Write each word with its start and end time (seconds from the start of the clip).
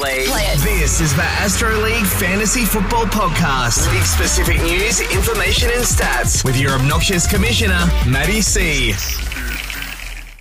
Play, 0.00 0.24
Play 0.28 0.42
it. 0.44 0.58
This 0.60 0.98
is 1.02 1.14
the 1.14 1.22
Astro 1.22 1.76
League 1.82 2.06
Fantasy 2.06 2.64
Football 2.64 3.04
Podcast. 3.04 3.86
League 3.92 4.02
specific 4.02 4.56
news, 4.62 5.02
information, 5.14 5.68
and 5.68 5.84
stats 5.84 6.42
with 6.42 6.58
your 6.58 6.72
obnoxious 6.72 7.26
commissioner, 7.30 7.84
Matty 8.08 8.40
C. 8.40 8.92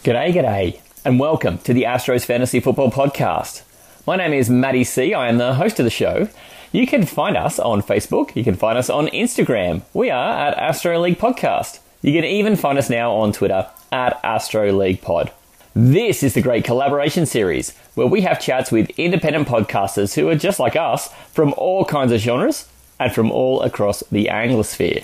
G'day, 0.01 0.31
g'day, 0.31 0.79
and 1.03 1.19
welcome 1.19 1.57
to 1.57 1.73
the 1.73 1.83
Astros 1.83 2.23
Fantasy 2.23 2.61
Football 2.61 2.89
Podcast. 2.89 3.63
My 4.07 4.15
name 4.15 4.31
is 4.31 4.49
Matty 4.49 4.85
C. 4.85 5.13
I 5.13 5.27
am 5.27 5.37
the 5.39 5.55
host 5.55 5.77
of 5.77 5.83
the 5.83 5.89
show. 5.89 6.29
You 6.71 6.87
can 6.87 7.05
find 7.05 7.35
us 7.35 7.59
on 7.59 7.81
Facebook. 7.81 8.37
You 8.37 8.45
can 8.45 8.55
find 8.55 8.77
us 8.77 8.89
on 8.89 9.07
Instagram. 9.07 9.81
We 9.93 10.09
are 10.09 10.47
at 10.47 10.57
Astro 10.57 10.97
League 11.01 11.19
Podcast. 11.19 11.79
You 12.01 12.13
can 12.13 12.23
even 12.23 12.55
find 12.55 12.77
us 12.77 12.89
now 12.89 13.11
on 13.11 13.33
Twitter 13.33 13.67
at 13.91 14.21
Astro 14.23 14.71
League 14.71 15.01
Pod. 15.01 15.33
This 15.75 16.23
is 16.23 16.33
the 16.33 16.41
Great 16.41 16.63
Collaboration 16.63 17.27
Series, 17.27 17.77
where 17.93 18.07
we 18.07 18.21
have 18.21 18.41
chats 18.41 18.71
with 18.71 18.89
independent 18.97 19.47
podcasters 19.47 20.15
who 20.15 20.27
are 20.27 20.35
just 20.35 20.59
like 20.59 20.75
us 20.75 21.13
from 21.31 21.53
all 21.57 21.85
kinds 21.85 22.11
of 22.11 22.19
genres 22.19 22.67
and 22.99 23.13
from 23.13 23.31
all 23.31 23.61
across 23.61 24.03
the 24.11 24.25
Anglosphere. 24.31 25.03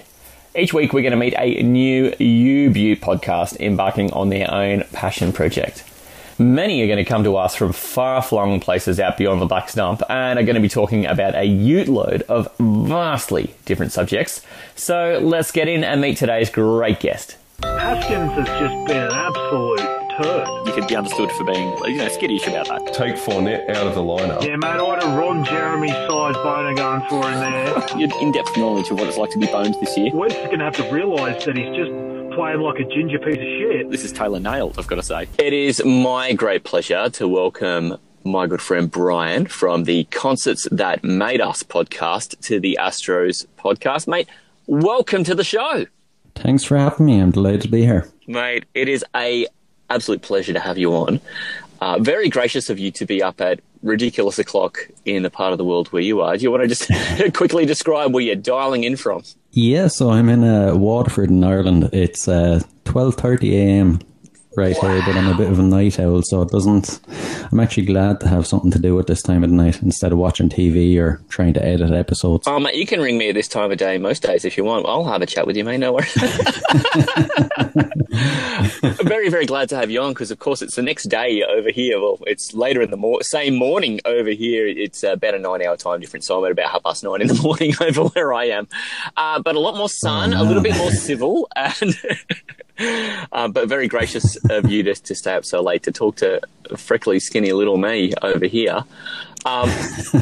Each 0.55 0.73
week, 0.73 0.91
we're 0.91 1.04
going 1.04 1.12
to 1.12 1.17
meet 1.17 1.35
a 1.38 1.62
new 1.62 2.12
U 2.17 2.95
podcast 2.95 3.59
embarking 3.59 4.12
on 4.13 4.30
their 4.30 4.52
own 4.52 4.85
passion 4.91 5.31
project. 5.31 5.84
Many 6.40 6.82
are 6.82 6.88
going 6.88 6.98
to 6.98 7.05
come 7.05 7.23
to 7.26 7.38
us 7.38 7.55
from 7.55 7.71
far 7.71 8.23
flung 8.23 8.59
places 8.59 8.99
out 8.99 9.18
beyond 9.18 9.41
the 9.41 9.45
Black 9.45 9.70
Stump 9.70 10.02
and 10.09 10.40
are 10.40 10.43
going 10.43 10.55
to 10.55 10.62
be 10.62 10.68
talking 10.68 11.05
about 11.05 11.35
a 11.35 11.43
ute 11.43 11.90
load 11.90 12.23
of 12.23 12.52
vastly 12.57 13.54
different 13.66 13.91
subjects. 13.91 14.41
So 14.76 15.20
let's 15.21 15.52
get 15.52 15.68
in 15.68 15.84
and 15.84 16.02
meet 16.02 16.18
today's 16.18 16.49
great 16.49 16.99
guest. 16.99 17.38
Haskins 17.64 18.32
has 18.34 18.48
just 18.59 18.88
been 18.88 18.98
an 18.98 19.12
absolute 19.12 19.80
turd. 20.18 20.48
You 20.68 20.73
could 20.73 20.88
be 20.88 20.96
understood 20.96 21.32
for 21.32 21.44
being, 21.46 21.77
you 21.86 21.98
know, 21.98 22.08
skittish 22.09 22.48
about 22.48 22.68
that. 22.68 22.94
Take 22.94 23.16
Fournette 23.16 23.70
out 23.70 23.88
of 23.88 23.96
the 23.96 24.02
lineup. 24.02 24.44
Yeah, 24.44 24.55
mate, 24.58 24.68
I 24.68 24.94
had 24.96 25.04
a 25.04 25.08
Ron 25.18 25.44
Jeremy 25.46 25.90
size 25.90 26.36
boner 26.36 26.73
going 26.73 27.08
for 27.10 27.26
in 27.32 27.40
there. 27.40 27.98
Your 27.98 28.22
in-depth 28.22 28.57
knowledge 28.57 28.90
of 28.90 28.99
what 28.99 29.07
it's 29.07 29.18
like 29.18 29.29
to 29.32 29.40
be 29.40 29.48
boned 29.48 29.76
this 29.79 29.98
year. 29.98 30.13
Wentz 30.13 30.35
is 30.35 30.46
going 30.46 30.60
to 30.60 30.66
have 30.66 30.76
to 30.77 30.91
realise 30.91 31.46
that 31.46 31.55
he's 31.57 31.76
just 31.76 31.91
playing 32.35 32.60
like 32.60 32.79
a 32.79 32.85
ginger 32.85 33.20
piece 33.20 33.38
of 33.38 33.41
shit. 33.41 33.90
This 33.90 34.04
is 34.04 34.12
Taylor 34.12 34.40
nailed, 34.40 34.77
I've 34.77 34.88
got 34.88 34.96
to 34.96 35.04
say. 35.04 35.27
It 35.38 35.54
is 35.54 35.84
my 35.85 36.34
great 36.34 36.63
pleasure 36.63 37.10
to 37.10 37.27
welcome 37.27 37.98
my 38.24 38.48
good 38.48 38.62
friend 38.62 38.90
Brian 38.91 39.46
from 39.46 39.84
the 39.84 40.04
Concerts 40.05 40.68
That 40.72 41.04
Made 41.04 41.41
Us 41.41 41.63
podcast 41.63 42.40
to 42.48 42.60
the 42.60 42.77
Astros 42.82 43.46
podcast. 43.57 44.07
Mate, 44.07 44.27
welcome 44.68 45.24
to 45.24 45.35
the 45.35 45.44
show. 45.44 45.85
Thanks 46.36 46.64
for 46.64 46.78
having 46.78 47.05
me. 47.05 47.20
I'm 47.20 47.32
delighted 47.32 47.62
to 47.62 47.68
be 47.70 47.82
here. 47.84 48.10
Mate, 48.28 48.66
it 48.74 48.88
is 48.88 49.04
a 49.16 49.48
absolute 49.90 50.22
pleasure 50.22 50.54
to 50.54 50.60
have 50.60 50.78
you 50.78 50.94
on. 50.94 51.22
Uh, 51.82 52.00
very 52.00 52.30
gracious 52.30 52.70
of 52.70 52.80
you 52.80 52.91
to 52.91 53.05
be 53.05 53.22
up 53.22 53.41
at 53.41 53.60
ridiculous 53.84 54.40
o'clock 54.40 54.80
in 55.06 55.24
the 55.24 55.30
part 55.30 55.52
of 55.52 55.58
the 55.58 55.66
world 55.66 55.88
where 55.90 56.02
you 56.02 56.22
are. 56.22 56.36
Do 56.36 56.44
you 56.44 56.52
want 56.52 56.63
to 56.63 56.68
just 56.68 56.90
quickly 57.34 57.66
describe 57.66 58.13
where 58.13 58.24
you're 58.24 58.36
dialing 58.36 58.84
in 58.84 58.96
from? 58.96 59.24
Yeah, 59.52 59.88
so 59.88 60.10
I'm 60.12 60.30
in 60.30 60.44
uh, 60.44 60.76
Waterford 60.76 61.30
in 61.30 61.44
Ireland. 61.44 61.90
It's 61.94 62.28
uh, 62.28 62.62
12:30 62.86 63.52
a.m 63.54 64.00
right 64.57 64.75
wow. 64.81 64.89
here, 64.89 65.03
but 65.06 65.16
I'm 65.16 65.28
a 65.28 65.38
bit 65.38 65.51
of 65.51 65.59
a 65.59 65.63
night 65.63 66.00
owl, 66.00 66.22
so 66.23 66.41
it 66.41 66.50
doesn't. 66.50 67.00
I'm 67.51 67.59
actually 67.59 67.85
glad 67.85 68.19
to 68.22 68.28
have 68.28 68.47
something 68.47 68.72
to 68.72 68.79
do 68.79 69.00
at 69.00 69.07
this 69.07 69.22
time 69.22 69.44
of 69.44 69.50
the 69.50 69.56
night 69.56 69.81
instead 69.81 70.11
of 70.11 70.17
watching 70.17 70.50
TV 70.50 70.97
or 70.97 71.22
trying 71.29 71.53
to 71.53 71.66
edit 71.66 71.91
episodes. 71.91 72.47
Oh, 72.47 72.59
mate, 72.59 72.75
you 72.75 72.85
can 72.85 73.01
ring 73.01 73.17
me 73.17 73.29
at 73.29 73.35
this 73.35 73.47
time 73.47 73.72
of 73.72 73.78
day 73.78 73.97
most 73.97 74.23
days 74.23 74.45
if 74.45 74.57
you 74.57 74.63
want. 74.63 74.85
I'll 74.85 75.06
have 75.06 75.22
a 75.22 75.25
chat 75.25 75.47
with 75.47 75.57
you, 75.57 75.63
mate. 75.63 75.78
No 75.78 75.94
worries. 75.94 76.16
I'm 78.83 79.07
very, 79.07 79.29
very 79.29 79.45
glad 79.45 79.69
to 79.69 79.75
have 79.75 79.91
you 79.91 80.01
on 80.01 80.13
because, 80.13 80.31
of 80.31 80.39
course, 80.39 80.61
it's 80.61 80.75
the 80.75 80.81
next 80.81 81.06
day 81.06 81.44
over 81.44 81.69
here. 81.69 82.00
Well, 82.00 82.19
it's 82.28 82.53
later 82.53 82.81
in 82.81 82.91
the 82.91 82.97
mor- 82.97 83.23
same 83.23 83.56
morning 83.56 84.00
over 84.06 84.29
here. 84.29 84.67
It's 84.67 85.03
about 85.03 85.35
a 85.35 85.39
nine-hour 85.39 85.78
time 85.78 86.00
difference, 86.00 86.28
so 86.28 86.39
I'm 86.39 86.45
at 86.45 86.51
about 86.51 86.72
half 86.72 86.83
past 86.83 87.03
nine 87.03 87.22
in 87.22 87.28
the 87.28 87.33
morning 87.44 87.73
over 87.81 88.06
where 88.06 88.33
I 88.33 88.45
am. 88.45 88.67
Uh, 89.17 89.41
but 89.41 89.56
a 89.56 89.59
lot 89.59 89.75
more 89.75 89.89
sun, 89.89 90.33
oh, 90.33 90.38
no. 90.38 90.44
a 90.44 90.45
little 90.45 90.63
bit 90.63 90.78
more 90.78 90.91
civil, 90.91 91.47
and. 91.56 91.95
um, 93.31 93.51
but 93.53 93.69
very 93.69 93.88
gracious 93.88 94.38
of 94.50 94.69
you 94.69 94.83
just 94.83 95.06
to 95.06 95.16
stay 95.16 95.33
up 95.33 95.45
so 95.45 95.61
late 95.61 95.83
to 95.83 95.91
talk 95.91 96.17
to 96.17 96.41
freckly, 96.78 97.19
skinny 97.19 97.51
little 97.53 97.78
me 97.78 98.13
over 98.22 98.45
here. 98.45 98.83
Um, 99.45 99.69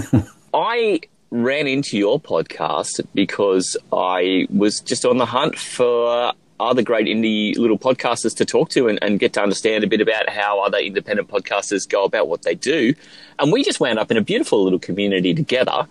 I 0.53 1.01
ran 1.31 1.67
into 1.67 1.97
your 1.97 2.19
podcast 2.19 3.01
because 3.13 3.75
I 3.91 4.47
was 4.49 4.79
just 4.81 5.05
on 5.05 5.17
the 5.17 5.25
hunt 5.25 5.57
for 5.57 6.33
other 6.59 6.81
great 6.81 7.07
indie 7.07 7.57
little 7.57 7.79
podcasters 7.79 8.35
to 8.37 8.45
talk 8.45 8.69
to 8.69 8.87
and, 8.87 8.99
and, 9.01 9.19
get 9.19 9.33
to 9.33 9.41
understand 9.41 9.83
a 9.83 9.87
bit 9.87 10.01
about 10.01 10.29
how 10.29 10.63
other 10.63 10.77
independent 10.77 11.27
podcasters 11.27 11.89
go 11.89 12.03
about 12.03 12.27
what 12.27 12.43
they 12.43 12.55
do. 12.55 12.93
And 13.39 13.51
we 13.51 13.63
just 13.63 13.79
wound 13.79 13.99
up 13.99 14.11
in 14.11 14.17
a 14.17 14.21
beautiful 14.21 14.63
little 14.63 14.79
community 14.79 15.33
together. 15.33 15.87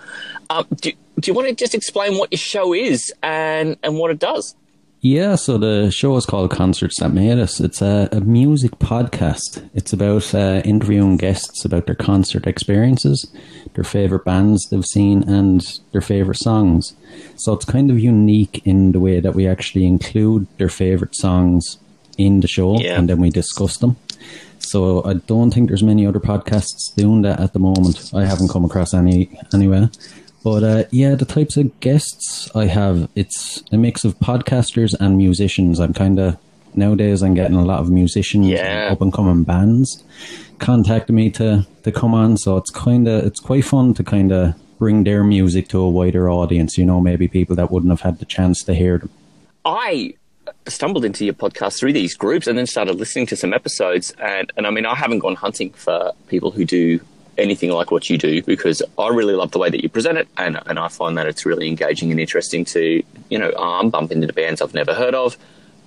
Um, 0.48 0.66
do, 0.76 0.92
do 1.20 1.30
you 1.30 1.34
want 1.34 1.48
to 1.48 1.54
just 1.54 1.74
explain 1.74 2.16
what 2.16 2.32
your 2.32 2.38
show 2.38 2.72
is 2.72 3.12
and, 3.22 3.76
and 3.82 3.98
what 3.98 4.10
it 4.10 4.18
does? 4.18 4.54
Yeah, 5.04 5.34
so 5.34 5.58
the 5.58 5.90
show 5.90 6.14
is 6.14 6.26
called 6.26 6.52
Concerts 6.52 7.00
That 7.00 7.12
Made 7.12 7.40
Us. 7.40 7.58
It's 7.58 7.82
a, 7.82 8.08
a 8.12 8.20
music 8.20 8.70
podcast. 8.78 9.68
It's 9.74 9.92
about 9.92 10.32
uh, 10.32 10.62
interviewing 10.64 11.16
guests 11.16 11.64
about 11.64 11.86
their 11.86 11.96
concert 11.96 12.46
experiences, 12.46 13.28
their 13.74 13.82
favorite 13.82 14.24
bands 14.24 14.64
they've 14.70 14.86
seen, 14.86 15.28
and 15.28 15.80
their 15.90 16.02
favorite 16.02 16.38
songs. 16.38 16.94
So 17.34 17.52
it's 17.52 17.64
kind 17.64 17.90
of 17.90 17.98
unique 17.98 18.62
in 18.64 18.92
the 18.92 19.00
way 19.00 19.18
that 19.18 19.34
we 19.34 19.48
actually 19.48 19.86
include 19.86 20.46
their 20.58 20.68
favorite 20.68 21.16
songs 21.16 21.78
in 22.16 22.38
the 22.38 22.46
show 22.46 22.78
yeah. 22.78 22.96
and 22.96 23.08
then 23.08 23.18
we 23.18 23.30
discuss 23.30 23.78
them. 23.78 23.96
So 24.60 25.04
I 25.04 25.14
don't 25.14 25.50
think 25.52 25.66
there's 25.66 25.82
many 25.82 26.06
other 26.06 26.20
podcasts 26.20 26.94
doing 26.96 27.22
that 27.22 27.40
at 27.40 27.54
the 27.54 27.58
moment. 27.58 28.12
I 28.14 28.24
haven't 28.24 28.50
come 28.50 28.64
across 28.64 28.94
any 28.94 29.36
anyway. 29.52 29.88
But 30.44 30.64
uh, 30.64 30.84
yeah, 30.90 31.14
the 31.14 31.24
types 31.24 31.56
of 31.56 31.78
guests 31.80 32.50
I 32.54 32.66
have, 32.66 33.08
it's 33.14 33.62
a 33.70 33.76
mix 33.76 34.04
of 34.04 34.18
podcasters 34.18 34.94
and 34.98 35.16
musicians. 35.16 35.78
I'm 35.78 35.94
kind 35.94 36.18
of 36.18 36.36
nowadays 36.74 37.22
I'm 37.22 37.34
getting 37.34 37.56
a 37.56 37.64
lot 37.64 37.80
of 37.80 37.90
musicians, 37.90 38.46
yeah. 38.46 38.88
up 38.90 39.00
and 39.00 39.12
coming 39.12 39.44
bands 39.44 40.02
contacting 40.62 41.16
me 41.16 41.28
to 41.28 41.66
to 41.82 41.92
come 41.92 42.14
on. 42.14 42.36
So 42.38 42.56
it's 42.56 42.70
kind 42.70 43.06
of 43.08 43.24
it's 43.24 43.40
quite 43.40 43.64
fun 43.64 43.94
to 43.94 44.04
kind 44.04 44.32
of 44.32 44.54
bring 44.78 45.04
their 45.04 45.22
music 45.22 45.68
to 45.68 45.80
a 45.80 45.90
wider 45.90 46.30
audience. 46.30 46.78
You 46.78 46.86
know, 46.86 47.00
maybe 47.00 47.28
people 47.28 47.56
that 47.56 47.70
wouldn't 47.70 47.90
have 47.90 48.00
had 48.00 48.18
the 48.18 48.24
chance 48.24 48.62
to 48.64 48.74
hear 48.74 48.98
them. 48.98 49.10
I 49.64 50.14
stumbled 50.66 51.04
into 51.04 51.24
your 51.24 51.34
podcast 51.34 51.78
through 51.78 51.92
these 51.92 52.14
groups 52.14 52.46
and 52.46 52.58
then 52.58 52.66
started 52.66 52.96
listening 52.96 53.26
to 53.26 53.36
some 53.36 53.52
episodes 53.52 54.10
and, 54.18 54.52
and 54.56 54.66
I 54.66 54.70
mean 54.70 54.86
I 54.86 54.94
haven't 54.94 55.20
gone 55.20 55.36
hunting 55.36 55.70
for 55.70 56.12
people 56.28 56.50
who 56.50 56.64
do 56.64 57.00
anything 57.38 57.70
like 57.70 57.90
what 57.90 58.10
you 58.10 58.18
do 58.18 58.42
because 58.42 58.82
I 58.98 59.08
really 59.08 59.34
love 59.34 59.50
the 59.52 59.58
way 59.58 59.70
that 59.70 59.82
you 59.82 59.88
present 59.88 60.18
it, 60.18 60.28
and, 60.36 60.58
and 60.66 60.78
I 60.78 60.88
find 60.88 61.16
that 61.18 61.26
it's 61.26 61.46
really 61.46 61.68
engaging 61.68 62.10
and 62.10 62.20
interesting 62.20 62.64
to 62.66 63.02
you 63.28 63.38
know 63.38 63.52
arm 63.56 63.90
bump 63.90 64.12
into 64.12 64.26
the 64.26 64.32
bands 64.32 64.60
I've 64.60 64.74
never 64.74 64.94
heard 64.94 65.14
of, 65.14 65.36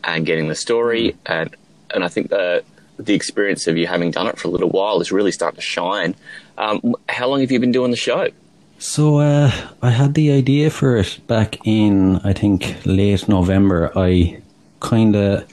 and 0.03 0.25
getting 0.25 0.47
the 0.47 0.55
story, 0.55 1.11
mm. 1.11 1.15
and 1.25 1.55
and 1.93 2.03
I 2.03 2.07
think 2.07 2.29
the 2.29 2.63
the 2.97 3.13
experience 3.13 3.67
of 3.67 3.77
you 3.77 3.87
having 3.87 4.11
done 4.11 4.27
it 4.27 4.37
for 4.37 4.47
a 4.47 4.51
little 4.51 4.69
while 4.69 5.01
is 5.01 5.11
really 5.11 5.31
starting 5.31 5.57
to 5.57 5.61
shine. 5.61 6.15
Um, 6.57 6.95
how 7.09 7.27
long 7.27 7.41
have 7.41 7.51
you 7.51 7.59
been 7.59 7.73
doing 7.73 7.91
the 7.91 7.97
show? 7.97 8.29
So 8.79 9.19
uh, 9.19 9.51
I 9.81 9.89
had 9.89 10.13
the 10.13 10.31
idea 10.31 10.69
for 10.69 10.97
it 10.97 11.19
back 11.27 11.65
in 11.65 12.17
I 12.17 12.33
think 12.33 12.77
late 12.85 13.27
November. 13.27 13.91
I 13.95 14.41
kind 14.79 15.15
of 15.15 15.45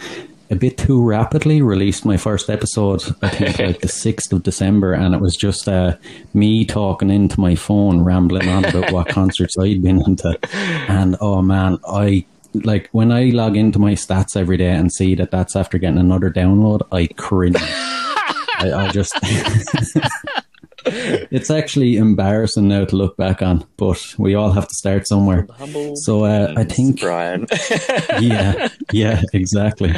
a 0.52 0.54
bit 0.54 0.76
too 0.76 1.02
rapidly 1.02 1.62
released 1.62 2.04
my 2.04 2.18
first 2.18 2.50
episode, 2.50 3.02
I 3.22 3.30
think 3.30 3.58
like 3.58 3.80
the 3.80 3.88
6th 3.88 4.32
of 4.32 4.42
December, 4.42 4.92
and 4.92 5.14
it 5.14 5.20
was 5.20 5.34
just 5.34 5.66
uh, 5.66 5.96
me 6.34 6.66
talking 6.66 7.08
into 7.08 7.40
my 7.40 7.54
phone, 7.54 8.02
rambling 8.02 8.50
on 8.50 8.66
about 8.66 8.92
what 8.92 9.08
concerts 9.08 9.56
I'd 9.58 9.82
been 9.82 10.02
into. 10.02 10.38
And 10.52 11.16
oh 11.22 11.40
man, 11.40 11.78
I 11.88 12.26
like 12.52 12.90
when 12.92 13.10
I 13.10 13.30
log 13.30 13.56
into 13.56 13.78
my 13.78 13.92
stats 13.92 14.36
every 14.36 14.58
day 14.58 14.72
and 14.72 14.92
see 14.92 15.14
that 15.14 15.30
that's 15.30 15.56
after 15.56 15.78
getting 15.78 15.98
another 15.98 16.30
download, 16.30 16.82
I 16.92 17.06
cringe. 17.06 17.56
I, 17.58 18.72
I 18.74 18.90
just. 18.90 19.18
it's 21.30 21.50
actually 21.50 21.96
embarrassing 21.96 22.68
now 22.68 22.84
to 22.84 22.96
look 22.96 23.16
back 23.16 23.42
on, 23.42 23.64
but 23.76 24.14
we 24.18 24.34
all 24.34 24.50
have 24.52 24.68
to 24.68 24.74
start 24.74 25.06
somewhere. 25.06 25.46
So 25.94 26.24
uh, 26.24 26.54
I 26.56 26.64
think 26.64 27.00
Brian. 27.00 27.46
yeah, 28.20 28.68
yeah, 28.92 29.22
exactly. 29.32 29.94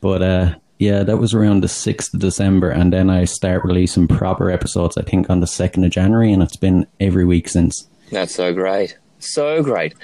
But 0.00 0.22
uh, 0.22 0.54
yeah, 0.78 1.02
that 1.02 1.18
was 1.18 1.34
around 1.34 1.62
the 1.62 1.68
sixth 1.68 2.14
of 2.14 2.20
December, 2.20 2.70
and 2.70 2.92
then 2.92 3.10
I 3.10 3.24
start 3.24 3.64
releasing 3.64 4.08
proper 4.08 4.50
episodes. 4.50 4.96
I 4.96 5.02
think 5.02 5.30
on 5.30 5.40
the 5.40 5.46
second 5.46 5.84
of 5.84 5.90
January, 5.90 6.32
and 6.32 6.42
it's 6.42 6.56
been 6.56 6.86
every 7.00 7.24
week 7.24 7.48
since. 7.48 7.88
That's 8.10 8.34
so 8.34 8.52
great, 8.52 8.98
so 9.18 9.62
great. 9.62 9.94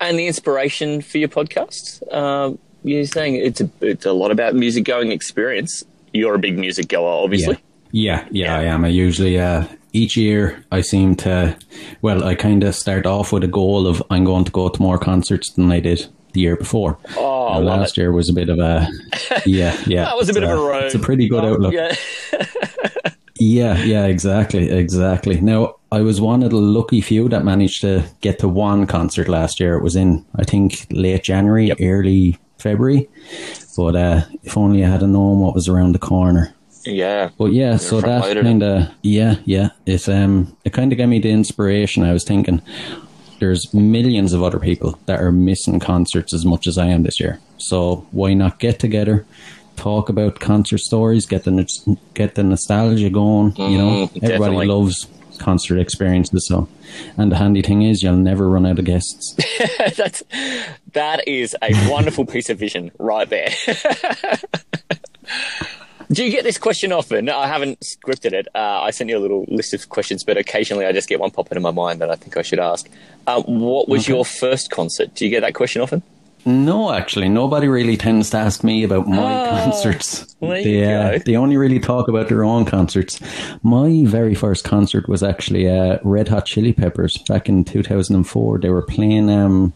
And 0.00 0.18
the 0.18 0.26
inspiration 0.26 1.02
for 1.02 1.18
your 1.18 1.28
podcast? 1.28 2.02
Uh, 2.10 2.56
you're 2.82 3.04
saying 3.04 3.34
it's 3.36 3.60
a, 3.60 3.70
it's 3.80 4.06
a 4.06 4.12
lot 4.12 4.30
about 4.30 4.54
music 4.54 4.84
going 4.84 5.12
experience. 5.12 5.84
You're 6.12 6.34
a 6.34 6.38
big 6.38 6.58
music 6.58 6.88
goer, 6.88 7.22
obviously. 7.22 7.54
Yeah. 7.54 7.60
Yeah, 7.92 8.26
yeah, 8.30 8.56
I 8.56 8.64
am. 8.64 8.84
I 8.84 8.88
usually 8.88 9.38
uh, 9.38 9.64
each 9.92 10.16
year 10.16 10.64
I 10.70 10.80
seem 10.80 11.16
to, 11.16 11.56
well, 12.02 12.24
I 12.24 12.34
kind 12.34 12.62
of 12.64 12.74
start 12.74 13.06
off 13.06 13.32
with 13.32 13.44
a 13.44 13.48
goal 13.48 13.86
of 13.86 14.02
I'm 14.10 14.24
going 14.24 14.44
to 14.44 14.52
go 14.52 14.68
to 14.68 14.82
more 14.82 14.98
concerts 14.98 15.52
than 15.52 15.70
I 15.72 15.80
did 15.80 16.06
the 16.32 16.40
year 16.40 16.56
before. 16.56 16.98
Oh, 17.16 17.54
uh, 17.54 17.60
last 17.60 17.96
it. 17.96 18.02
year 18.02 18.12
was 18.12 18.28
a 18.28 18.32
bit 18.32 18.48
of 18.48 18.58
a, 18.58 18.88
yeah, 19.46 19.76
yeah. 19.86 20.04
that 20.04 20.16
was 20.16 20.28
a 20.28 20.34
bit 20.34 20.44
of 20.44 20.50
a 20.50 20.56
road. 20.56 20.84
It's 20.84 20.94
a 20.94 20.98
pretty 20.98 21.28
good 21.28 21.44
oh, 21.44 21.54
outlook. 21.54 21.72
Yeah. 21.72 21.94
yeah, 23.38 23.82
yeah, 23.82 24.06
exactly, 24.06 24.70
exactly. 24.70 25.40
Now 25.40 25.76
I 25.90 26.02
was 26.02 26.20
one 26.20 26.42
of 26.42 26.50
the 26.50 26.56
lucky 26.56 27.00
few 27.00 27.28
that 27.28 27.44
managed 27.44 27.80
to 27.80 28.04
get 28.20 28.38
to 28.40 28.48
one 28.48 28.86
concert 28.86 29.28
last 29.28 29.58
year. 29.58 29.74
It 29.76 29.82
was 29.82 29.96
in, 29.96 30.24
I 30.36 30.44
think, 30.44 30.86
late 30.90 31.24
January, 31.24 31.66
Yep. 31.68 31.78
early 31.80 32.38
February. 32.58 33.08
But 33.76 33.96
uh, 33.96 34.22
if 34.42 34.56
only 34.56 34.84
I 34.84 34.88
had 34.88 35.02
known 35.02 35.40
what 35.40 35.54
was 35.54 35.68
around 35.68 35.92
the 35.92 35.98
corner. 35.98 36.54
Yeah. 36.84 37.30
But 37.38 37.52
yeah, 37.52 37.76
so 37.76 38.00
that 38.00 38.24
kind 38.42 38.62
of 38.62 38.88
yeah, 39.02 39.36
yeah. 39.44 39.70
it's 39.86 40.08
um, 40.08 40.56
it 40.64 40.72
kind 40.72 40.92
of 40.92 40.98
gave 40.98 41.08
me 41.08 41.18
the 41.20 41.30
inspiration. 41.30 42.04
I 42.04 42.12
was 42.12 42.24
thinking, 42.24 42.62
there's 43.38 43.72
millions 43.74 44.32
of 44.32 44.42
other 44.42 44.58
people 44.58 44.98
that 45.06 45.20
are 45.20 45.32
missing 45.32 45.80
concerts 45.80 46.32
as 46.34 46.44
much 46.44 46.66
as 46.66 46.78
I 46.78 46.86
am 46.86 47.02
this 47.02 47.20
year. 47.20 47.38
So 47.58 48.06
why 48.12 48.34
not 48.34 48.58
get 48.58 48.78
together, 48.78 49.26
talk 49.76 50.08
about 50.08 50.40
concert 50.40 50.78
stories, 50.78 51.26
get 51.26 51.44
the 51.44 51.96
get 52.14 52.34
the 52.34 52.42
nostalgia 52.44 53.10
going. 53.10 53.54
you 53.56 53.78
know, 53.78 53.90
Mm, 54.08 54.16
everybody 54.22 54.28
definitely. 54.38 54.66
loves 54.66 55.06
concert 55.38 55.78
experiences. 55.78 56.46
So, 56.48 56.68
and 57.16 57.32
the 57.32 57.36
handy 57.36 57.62
thing 57.62 57.82
is, 57.82 58.02
you'll 58.02 58.16
never 58.16 58.48
run 58.48 58.66
out 58.66 58.78
of 58.78 58.84
guests. 58.84 59.34
That's 59.96 60.22
that 60.92 61.26
is 61.28 61.56
a 61.62 61.90
wonderful 61.90 62.24
piece 62.26 62.48
of 62.50 62.58
vision 62.58 62.90
right 62.98 63.28
there. 63.28 63.50
Do 66.12 66.24
you 66.24 66.30
get 66.32 66.42
this 66.42 66.58
question 66.58 66.90
often? 66.92 67.28
I 67.28 67.46
haven't 67.46 67.78
scripted 67.80 68.32
it. 68.32 68.48
Uh, 68.54 68.58
I 68.82 68.90
sent 68.90 69.10
you 69.10 69.16
a 69.16 69.20
little 69.20 69.44
list 69.48 69.72
of 69.74 69.88
questions, 69.90 70.24
but 70.24 70.36
occasionally 70.36 70.84
I 70.84 70.90
just 70.92 71.08
get 71.08 71.20
one 71.20 71.30
pop 71.30 71.46
into 71.52 71.60
my 71.60 71.70
mind 71.70 72.00
that 72.00 72.10
I 72.10 72.16
think 72.16 72.36
I 72.36 72.42
should 72.42 72.58
ask. 72.58 72.88
Um, 73.28 73.42
what 73.44 73.88
was 73.88 74.08
your 74.08 74.24
first 74.24 74.70
concert? 74.72 75.14
Do 75.14 75.24
you 75.24 75.30
get 75.30 75.40
that 75.42 75.54
question 75.54 75.82
often? 75.82 76.02
No, 76.46 76.90
actually, 76.92 77.28
nobody 77.28 77.68
really 77.68 77.96
tends 77.98 78.30
to 78.30 78.38
ask 78.38 78.64
me 78.64 78.82
about 78.82 79.06
my 79.06 79.46
Oh, 79.46 79.50
concerts. 79.50 80.34
they, 80.40 80.82
uh, 80.92 81.18
they 81.26 81.36
only 81.36 81.56
really 81.58 81.78
talk 81.78 82.08
about 82.08 82.28
their 82.28 82.42
own 82.44 82.64
concerts. 82.64 83.20
My 83.62 84.04
very 84.06 84.34
first 84.34 84.64
concert 84.64 85.06
was 85.06 85.22
actually 85.22 85.68
uh, 85.68 85.98
Red 86.02 86.28
Hot 86.28 86.46
Chili 86.46 86.72
Peppers 86.72 87.18
back 87.28 87.48
in 87.48 87.62
2004. 87.64 88.58
They 88.58 88.70
were 88.70 88.82
playing 88.82 89.28
um, 89.30 89.72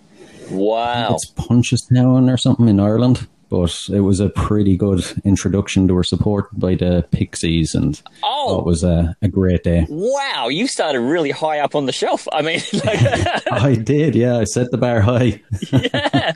Wow. 0.51 1.15
it's 1.15 1.31
Punchestown 1.33 2.33
or 2.33 2.39
something 2.39 2.69
in 2.69 2.81
Ireland. 2.81 3.27
But 3.55 3.89
it 3.95 4.01
was 4.01 4.19
a 4.19 4.31
pretty 4.31 4.77
good 4.77 5.05
introduction. 5.25 5.87
to 5.87 5.95
her 5.95 6.03
support 6.03 6.49
by 6.59 6.75
the 6.75 7.07
Pixies, 7.13 7.75
and 7.77 8.01
Oh. 8.25 8.59
it 8.59 8.65
was 8.67 8.83
a, 8.83 9.17
a 9.23 9.29
great 9.29 9.63
day. 9.63 9.87
Wow, 9.89 10.49
you 10.49 10.67
started 10.67 11.01
really 11.01 11.31
high 11.31 11.61
up 11.61 11.77
on 11.77 11.87
the 11.87 11.93
shelf. 11.93 12.27
I 12.33 12.43
mean, 12.43 12.61
like, 12.73 13.47
I 13.53 13.77
did, 13.77 14.17
yeah. 14.17 14.39
I 14.39 14.45
set 14.45 14.73
the 14.73 14.77
bar 14.77 15.01
high. 15.01 15.41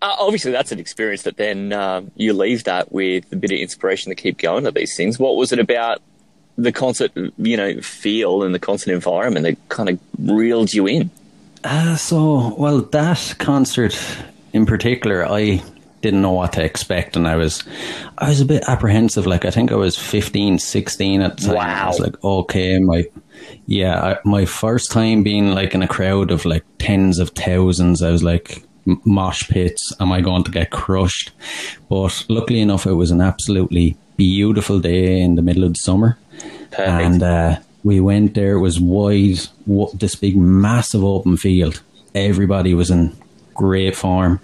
uh, 0.00 0.16
obviously 0.18 0.50
that's 0.50 0.72
an 0.72 0.78
experience 0.78 1.22
that 1.24 1.36
then 1.36 1.72
um, 1.74 2.10
you 2.16 2.32
leave 2.32 2.64
that 2.64 2.90
with 2.90 3.30
a 3.32 3.36
bit 3.36 3.50
of 3.52 3.58
inspiration 3.58 4.10
to 4.10 4.14
keep 4.14 4.38
going 4.38 4.64
to 4.64 4.70
these 4.70 4.96
things. 4.96 5.18
What 5.18 5.36
was 5.36 5.52
it 5.52 5.58
about 5.58 6.00
the 6.56 6.72
concert, 6.72 7.12
you 7.36 7.56
know, 7.56 7.80
feel 7.82 8.42
and 8.44 8.54
the 8.54 8.58
concert 8.58 8.92
environment 8.92 9.44
that 9.44 9.68
kind 9.68 9.90
of 9.90 9.98
reeled 10.18 10.72
you 10.72 10.86
in? 10.86 11.10
Uh, 11.64 11.96
so, 11.96 12.54
well, 12.54 12.80
that 12.80 13.34
concert 13.38 13.94
in 14.54 14.64
particular, 14.64 15.26
I 15.26 15.62
didn't 16.00 16.22
know 16.22 16.32
what 16.32 16.52
to 16.54 16.64
expect, 16.64 17.16
and 17.16 17.26
I 17.26 17.36
was, 17.36 17.62
I 18.18 18.28
was 18.28 18.40
a 18.40 18.44
bit 18.44 18.64
apprehensive. 18.68 19.26
Like, 19.26 19.44
I 19.44 19.50
think 19.50 19.72
I 19.72 19.76
was 19.76 19.96
15, 19.96 20.58
16 20.58 21.20
at 21.22 21.36
the 21.36 21.46
time. 21.46 21.56
I 21.56 21.86
was 21.86 22.00
like, 22.00 22.22
okay, 22.22 22.78
my, 22.78 23.06
yeah, 23.66 24.00
I, 24.00 24.18
my 24.24 24.44
first 24.44 24.90
time 24.90 25.22
being 25.22 25.50
like 25.50 25.74
in 25.74 25.82
a 25.82 25.88
crowd 25.88 26.30
of 26.30 26.44
like 26.44 26.64
tens 26.78 27.18
of 27.18 27.30
thousands, 27.30 28.02
I 28.02 28.10
was 28.10 28.22
like, 28.22 28.62
mosh 29.04 29.48
pits, 29.48 29.92
am 30.00 30.12
I 30.12 30.20
going 30.20 30.44
to 30.44 30.50
get 30.50 30.70
crushed? 30.70 31.32
But 31.88 32.24
luckily 32.28 32.60
enough, 32.60 32.86
it 32.86 32.94
was 32.94 33.10
an 33.10 33.20
absolutely 33.20 33.96
beautiful 34.16 34.80
day 34.80 35.20
in 35.20 35.36
the 35.36 35.42
middle 35.42 35.64
of 35.64 35.74
the 35.74 35.78
summer. 35.78 36.18
Perfect. 36.70 36.88
And 36.88 37.22
uh, 37.22 37.58
we 37.84 38.00
went 38.00 38.34
there. 38.34 38.52
It 38.52 38.60
was 38.60 38.80
wide, 38.80 39.38
this 39.94 40.14
big, 40.14 40.36
massive 40.36 41.04
open 41.04 41.36
field. 41.36 41.82
Everybody 42.14 42.74
was 42.74 42.90
in 42.90 43.16
great 43.54 43.96
form, 43.96 44.40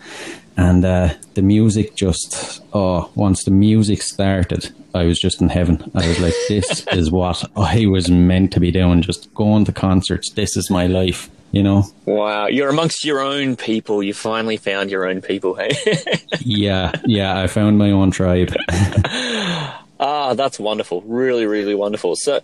and 0.56 0.84
uh, 0.84 1.14
the 1.34 1.42
music 1.42 1.94
just 1.94 2.62
oh, 2.72 3.10
once 3.14 3.44
the 3.44 3.50
music 3.50 4.02
started, 4.02 4.70
I 4.94 5.04
was 5.04 5.18
just 5.18 5.40
in 5.40 5.48
heaven. 5.48 5.90
I 5.94 6.06
was 6.06 6.20
like, 6.20 6.34
this 6.48 6.86
is 6.92 7.10
what 7.10 7.44
I 7.56 7.86
was 7.86 8.10
meant 8.10 8.52
to 8.52 8.60
be 8.60 8.70
doing. 8.70 9.02
Just 9.02 9.32
going 9.34 9.64
to 9.64 9.72
concerts. 9.72 10.30
This 10.30 10.56
is 10.56 10.70
my 10.70 10.86
life. 10.86 11.30
You 11.52 11.62
know? 11.62 11.84
Wow, 12.04 12.48
you're 12.48 12.68
amongst 12.68 13.04
your 13.04 13.20
own 13.20 13.54
people. 13.54 14.02
You 14.02 14.12
finally 14.12 14.56
found 14.56 14.90
your 14.90 15.06
own 15.08 15.22
people, 15.22 15.54
hey? 15.54 15.70
Yeah, 16.40 16.90
yeah. 17.06 17.40
I 17.40 17.46
found 17.46 17.78
my 17.78 17.92
own 17.92 18.10
tribe. 18.10 18.52
Ah, 20.00 20.34
that's 20.34 20.58
wonderful. 20.58 21.02
Really, 21.02 21.46
really 21.46 21.74
wonderful. 21.74 22.16
So 22.16 22.40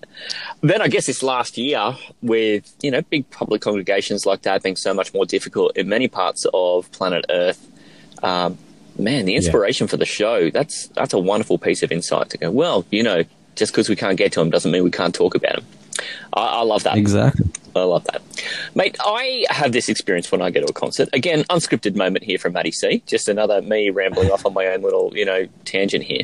then 0.63 0.81
I 0.81 0.89
guess 0.89 1.07
this 1.07 1.23
last 1.23 1.59
year 1.59 1.95
with, 2.23 2.75
you 2.81 2.91
know, 2.91 3.03
big 3.03 3.29
public 3.31 3.61
congregations 3.61 4.25
like 4.25 4.43
that 4.43 4.63
being 4.63 4.77
so 4.77 4.95
much 4.95 5.13
more 5.13 5.27
difficult 5.27 5.77
in 5.77 5.89
many 5.89 6.07
parts 6.07 6.47
of 6.55 6.91
planet 6.93 7.25
Earth, 7.29 7.70
um, 8.23 8.59
man, 8.99 9.25
the 9.25 9.35
inspiration 9.37 9.87
for 9.87 9.97
the 9.97 10.07
show, 10.07 10.51
that's 10.51 10.89
that's 10.89 11.13
a 11.13 11.19
wonderful 11.19 11.59
piece 11.59 11.83
of 11.83 11.93
insight 11.93 12.31
to 12.31 12.39
go, 12.39 12.51
well, 12.51 12.85
you 12.91 13.03
know, 13.03 13.25
just 13.57 13.73
because 13.73 13.89
we 13.89 13.97
can't 13.97 14.17
get 14.17 14.33
to 14.33 14.41
them 14.41 14.51
doesn't 14.51 14.71
mean 14.71 14.85
we 14.85 14.91
can't 14.91 15.15
talk 15.15 15.35
about 15.35 15.57
them. 15.57 15.67
I, 16.33 16.47
I 16.47 16.63
love 16.63 16.83
that. 16.85 16.97
exactly. 16.97 17.47
I 17.75 17.83
love 17.83 18.05
that. 18.05 18.23
Mate, 18.75 18.97
I 19.01 19.47
have 19.49 19.73
this 19.73 19.89
experience 19.89 20.33
when 20.33 20.43
I 20.43 20.51
go 20.51 20.61
to 20.61 20.67
a 20.67 20.73
concert. 20.73 21.09
Again, 21.13 21.45
unscripted 21.45 21.95
moment 21.95 22.25
here 22.25 22.39
from 22.39 22.53
Matty 22.53 22.73
C. 22.73 23.03
Just 23.07 23.29
another 23.29 23.63
me 23.63 23.91
rambling 23.91 24.31
off 24.31 24.45
on 24.45 24.55
my 24.55 24.67
own 24.67 24.83
little, 24.83 25.17
you 25.17 25.25
know, 25.25 25.47
tangent 25.65 26.03
here. 26.03 26.23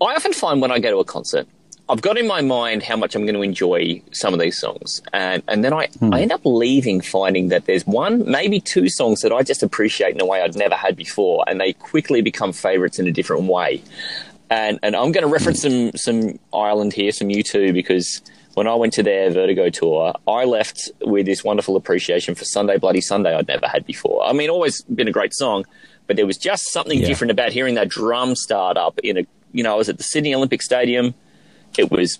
I 0.00 0.14
often 0.14 0.32
find 0.32 0.62
when 0.62 0.70
I 0.70 0.78
go 0.78 0.90
to 0.90 0.98
a 0.98 1.04
concert, 1.04 1.46
I've 1.90 2.02
got 2.02 2.16
in 2.16 2.26
my 2.26 2.40
mind 2.40 2.82
how 2.84 2.96
much 2.96 3.16
I'm 3.16 3.24
going 3.26 3.34
to 3.34 3.42
enjoy 3.42 4.00
some 4.12 4.32
of 4.32 4.38
these 4.38 4.58
songs. 4.58 5.02
And, 5.12 5.42
and 5.48 5.64
then 5.64 5.72
I, 5.72 5.86
hmm. 5.86 6.14
I 6.14 6.20
end 6.20 6.30
up 6.30 6.42
leaving 6.44 7.00
finding 7.00 7.48
that 7.48 7.66
there's 7.66 7.84
one, 7.86 8.30
maybe 8.30 8.60
two 8.60 8.88
songs 8.88 9.22
that 9.22 9.32
I 9.32 9.42
just 9.42 9.62
appreciate 9.62 10.14
in 10.14 10.20
a 10.20 10.26
way 10.26 10.40
I'd 10.40 10.54
never 10.54 10.76
had 10.76 10.96
before. 10.96 11.44
And 11.48 11.60
they 11.60 11.72
quickly 11.72 12.22
become 12.22 12.52
favorites 12.52 12.98
in 12.98 13.08
a 13.08 13.12
different 13.12 13.44
way. 13.44 13.82
And, 14.50 14.78
and 14.82 14.94
I'm 14.94 15.12
going 15.12 15.22
to 15.22 15.32
reference 15.32 15.62
some, 15.62 15.92
some 15.92 16.38
Ireland 16.54 16.92
here, 16.92 17.12
some 17.12 17.28
U2, 17.28 17.72
because 17.72 18.22
when 18.54 18.66
I 18.66 18.74
went 18.74 18.92
to 18.94 19.02
their 19.02 19.30
Vertigo 19.30 19.68
tour, 19.70 20.14
I 20.28 20.44
left 20.44 20.90
with 21.00 21.26
this 21.26 21.42
wonderful 21.44 21.76
appreciation 21.76 22.34
for 22.34 22.44
Sunday 22.44 22.78
Bloody 22.78 23.00
Sunday 23.00 23.34
I'd 23.34 23.48
never 23.48 23.66
had 23.66 23.84
before. 23.84 24.24
I 24.24 24.32
mean, 24.32 24.50
always 24.50 24.82
been 24.82 25.08
a 25.08 25.12
great 25.12 25.34
song, 25.34 25.64
but 26.06 26.16
there 26.16 26.26
was 26.26 26.36
just 26.36 26.72
something 26.72 26.98
Yeah. 27.00 27.06
different 27.06 27.30
about 27.30 27.52
hearing 27.52 27.74
that 27.74 27.88
drum 27.88 28.34
start 28.34 28.76
up 28.76 28.98
in 29.00 29.18
a, 29.18 29.26
you 29.52 29.62
know, 29.62 29.72
I 29.72 29.76
was 29.76 29.88
at 29.88 29.98
the 29.98 30.04
Sydney 30.04 30.34
Olympic 30.34 30.62
Stadium. 30.62 31.14
It 31.78 31.90
was 31.90 32.18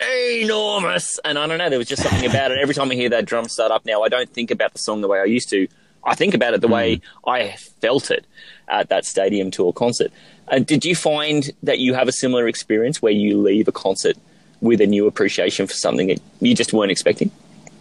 enormous. 0.00 1.18
And 1.24 1.38
I 1.38 1.46
don't 1.46 1.58
know, 1.58 1.68
there 1.68 1.78
was 1.78 1.88
just 1.88 2.02
something 2.02 2.28
about 2.28 2.50
it. 2.50 2.58
Every 2.58 2.74
time 2.74 2.90
I 2.90 2.94
hear 2.94 3.10
that 3.10 3.26
drum 3.26 3.48
start 3.48 3.70
up 3.70 3.84
now, 3.84 4.02
I 4.02 4.08
don't 4.08 4.30
think 4.30 4.50
about 4.50 4.72
the 4.72 4.78
song 4.78 5.00
the 5.00 5.08
way 5.08 5.20
I 5.20 5.24
used 5.24 5.50
to. 5.50 5.68
I 6.04 6.14
think 6.14 6.34
about 6.34 6.54
it 6.54 6.62
the 6.62 6.68
way 6.68 7.02
I 7.26 7.50
felt 7.80 8.10
it 8.10 8.24
at 8.68 8.88
that 8.88 9.04
stadium 9.04 9.50
tour 9.50 9.72
concert. 9.72 10.10
Uh, 10.48 10.58
did 10.58 10.84
you 10.84 10.96
find 10.96 11.50
that 11.62 11.78
you 11.78 11.94
have 11.94 12.08
a 12.08 12.12
similar 12.12 12.48
experience 12.48 13.02
where 13.02 13.12
you 13.12 13.40
leave 13.40 13.68
a 13.68 13.72
concert 13.72 14.16
with 14.60 14.80
a 14.80 14.86
new 14.86 15.06
appreciation 15.06 15.66
for 15.66 15.74
something 15.74 16.08
that 16.08 16.20
you 16.40 16.54
just 16.54 16.72
weren't 16.72 16.90
expecting? 16.90 17.30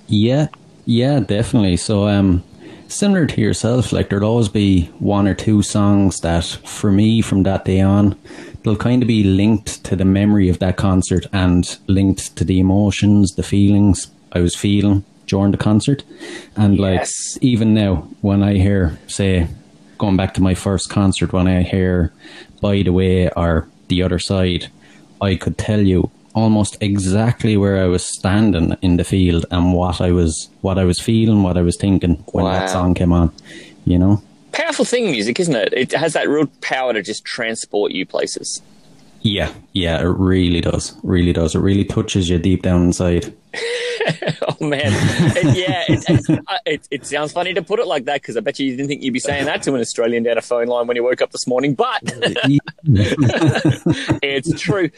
Yeah, 0.07 0.47
yeah, 0.85 1.19
definitely. 1.19 1.77
So, 1.77 2.07
um, 2.07 2.43
similar 2.89 3.25
to 3.27 3.41
yourself, 3.41 3.91
like 3.93 4.09
there'll 4.09 4.27
always 4.27 4.49
be 4.49 4.85
one 4.99 5.27
or 5.27 5.33
two 5.33 5.61
songs 5.61 6.17
that, 6.17 6.43
for 6.43 6.91
me, 6.91 7.21
from 7.21 7.43
that 7.43 7.65
day 7.65 7.79
on, 7.81 8.17
they'll 8.63 8.75
kind 8.75 9.01
of 9.01 9.07
be 9.07 9.23
linked 9.23 9.83
to 9.85 9.95
the 9.95 10.05
memory 10.05 10.49
of 10.49 10.59
that 10.59 10.75
concert 10.77 11.25
and 11.31 11.77
linked 11.87 12.35
to 12.35 12.43
the 12.43 12.59
emotions, 12.59 13.31
the 13.35 13.43
feelings 13.43 14.07
I 14.33 14.39
was 14.41 14.55
feeling 14.55 15.05
during 15.27 15.51
the 15.51 15.57
concert. 15.57 16.03
And 16.57 16.77
like, 16.79 16.99
Yes. 16.99 17.37
even 17.41 17.73
now, 17.73 18.07
when 18.21 18.43
I 18.43 18.55
hear, 18.55 18.97
say, 19.07 19.47
going 19.97 20.17
back 20.17 20.33
to 20.35 20.41
my 20.41 20.55
first 20.55 20.89
concert, 20.89 21.31
when 21.31 21.47
I 21.47 21.61
hear 21.61 22.11
By 22.61 22.81
the 22.83 22.91
Way 22.91 23.29
or 23.29 23.67
The 23.87 24.03
Other 24.03 24.19
Side, 24.19 24.67
I 25.21 25.35
could 25.35 25.57
tell 25.57 25.81
you 25.81 26.09
almost 26.33 26.77
exactly 26.81 27.57
where 27.57 27.81
I 27.83 27.87
was 27.87 28.03
standing 28.03 28.75
in 28.81 28.97
the 28.97 29.03
field 29.03 29.45
and 29.51 29.73
what 29.73 29.99
I 30.01 30.11
was 30.11 30.49
what 30.61 30.77
I 30.77 30.83
was 30.83 30.99
feeling, 30.99 31.43
what 31.43 31.57
I 31.57 31.61
was 31.61 31.77
thinking 31.77 32.15
when 32.31 32.45
Wow. 32.45 32.51
that 32.53 32.69
song 32.69 32.93
came 32.93 33.11
on. 33.13 33.31
You 33.85 33.97
know? 33.99 34.21
Powerful 34.51 34.85
thing, 34.85 35.11
music, 35.11 35.39
isn't 35.39 35.55
it? 35.55 35.73
It 35.73 35.91
has 35.93 36.13
that 36.13 36.27
real 36.29 36.47
power 36.61 36.93
to 36.93 37.01
just 37.01 37.23
transport 37.25 37.91
you 37.91 38.05
places. 38.05 38.61
Yeah, 39.21 39.51
yeah, 39.73 39.99
it 39.99 40.05
really 40.05 40.61
does. 40.61 40.95
Really 41.03 41.33
does. 41.33 41.53
It 41.55 41.59
really 41.59 41.83
touches 41.83 42.29
you 42.29 42.37
deep 42.39 42.61
down 42.63 42.83
inside. 42.83 43.33
Oh 44.41 44.65
man, 44.65 44.81
It- 45.37 45.55
yeah, 45.57 45.83
it, 45.87 46.03
it, 46.09 46.39
uh, 46.47 46.57
it, 46.65 46.87
it 46.89 47.05
sounds 47.05 47.31
funny 47.31 47.53
to 47.53 47.61
put 47.61 47.79
it 47.79 47.85
like 47.85 48.05
that 48.05 48.21
because 48.21 48.35
I 48.35 48.39
bet 48.39 48.57
you 48.59 48.71
didn't 48.71 48.87
think 48.87 49.03
you'd 49.03 49.13
be 49.13 49.19
saying 49.19 49.45
that 49.45 49.61
to 49.63 49.75
an 49.75 49.81
Australian 49.81 50.23
down 50.23 50.37
a 50.37 50.41
phone 50.41 50.67
line 50.67 50.87
when 50.87 50.95
you 50.97 51.03
woke 51.03 51.21
up 51.21 51.31
this 51.31 51.45
morning, 51.45 51.75
but 51.75 52.01
it's 54.23 54.59
true. 54.59 54.89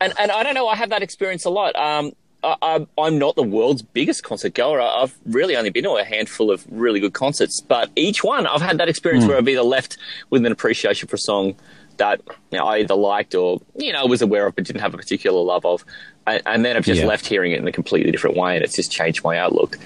And 0.00 0.12
and 0.18 0.30
I 0.30 0.42
don't 0.42 0.54
know, 0.54 0.68
I 0.68 0.76
have 0.76 0.90
that 0.90 1.02
experience 1.02 1.44
a 1.44 1.50
lot. 1.50 1.74
Um, 1.76 2.12
I, 2.44 2.86
I'm 2.96 3.18
not 3.18 3.34
the 3.34 3.42
world's 3.42 3.82
biggest 3.82 4.22
concert 4.22 4.54
goer. 4.54 4.80
I've 4.80 5.16
really 5.26 5.56
only 5.56 5.70
been 5.70 5.82
to 5.84 5.92
a 5.96 6.04
handful 6.04 6.52
of 6.52 6.64
really 6.70 7.00
good 7.00 7.12
concerts, 7.12 7.60
but 7.60 7.90
each 7.96 8.22
one 8.22 8.46
I've 8.46 8.60
had 8.62 8.78
that 8.78 8.88
experience 8.88 9.26
where 9.26 9.36
I've 9.36 9.48
either 9.48 9.62
left 9.62 9.96
with 10.30 10.44
an 10.46 10.52
appreciation 10.52 11.08
for 11.08 11.16
a 11.16 11.18
song 11.18 11.56
that 11.96 12.20
you 12.52 12.58
know, 12.58 12.66
I 12.66 12.78
either 12.80 12.94
liked 12.94 13.34
or 13.34 13.60
you 13.76 13.92
know 13.92 14.06
was 14.06 14.22
aware 14.22 14.46
of 14.46 14.54
but 14.54 14.64
didn't 14.64 14.82
have 14.82 14.94
a 14.94 14.98
particular 14.98 15.40
love 15.40 15.64
of, 15.64 15.84
and, 16.26 16.40
and 16.46 16.64
then 16.64 16.76
I've 16.76 16.84
just 16.84 17.00
Yeah. 17.00 17.06
left 17.08 17.26
hearing 17.26 17.52
it 17.52 17.58
in 17.58 17.66
a 17.66 17.72
completely 17.72 18.12
different 18.12 18.36
way, 18.36 18.54
and 18.54 18.64
it's 18.64 18.76
just 18.76 18.92
changed 18.92 19.24
my 19.24 19.38
outlook. 19.38 19.78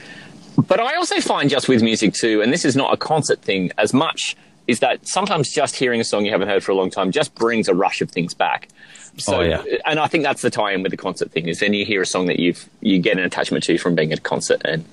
But 0.58 0.80
I 0.80 0.96
also 0.96 1.20
find 1.20 1.48
just 1.48 1.68
with 1.68 1.82
music 1.82 2.12
too, 2.12 2.42
and 2.42 2.52
this 2.52 2.64
is 2.66 2.76
not 2.76 2.92
a 2.92 2.96
concert 2.96 3.40
thing 3.40 3.70
as 3.78 3.94
much, 3.94 4.36
is 4.66 4.80
that 4.80 5.06
sometimes 5.08 5.50
just 5.50 5.76
hearing 5.76 6.00
a 6.00 6.04
song 6.04 6.26
you 6.26 6.32
haven't 6.32 6.48
heard 6.48 6.62
for 6.62 6.72
a 6.72 6.74
long 6.74 6.90
time 6.90 7.10
just 7.12 7.34
brings 7.36 7.68
a 7.68 7.74
rush 7.74 8.02
of 8.02 8.10
things 8.10 8.34
back. 8.34 8.68
So, 9.16 9.36
Oh, 9.36 9.40
yeah. 9.42 9.62
and 9.86 9.98
I 10.00 10.06
think 10.06 10.24
that's 10.24 10.42
the 10.42 10.50
tie-in 10.50 10.82
with 10.82 10.90
the 10.90 10.96
concert 10.96 11.30
thing 11.30 11.48
is 11.48 11.60
then 11.60 11.74
you 11.74 11.84
hear 11.84 12.02
a 12.02 12.06
song 12.06 12.26
that 12.26 12.38
you've 12.38 12.68
you 12.80 12.98
get 12.98 13.18
an 13.18 13.24
attachment 13.24 13.64
to 13.64 13.76
from 13.78 13.94
being 13.94 14.12
at 14.12 14.18
a 14.18 14.22
concert, 14.22 14.62
and 14.64 14.84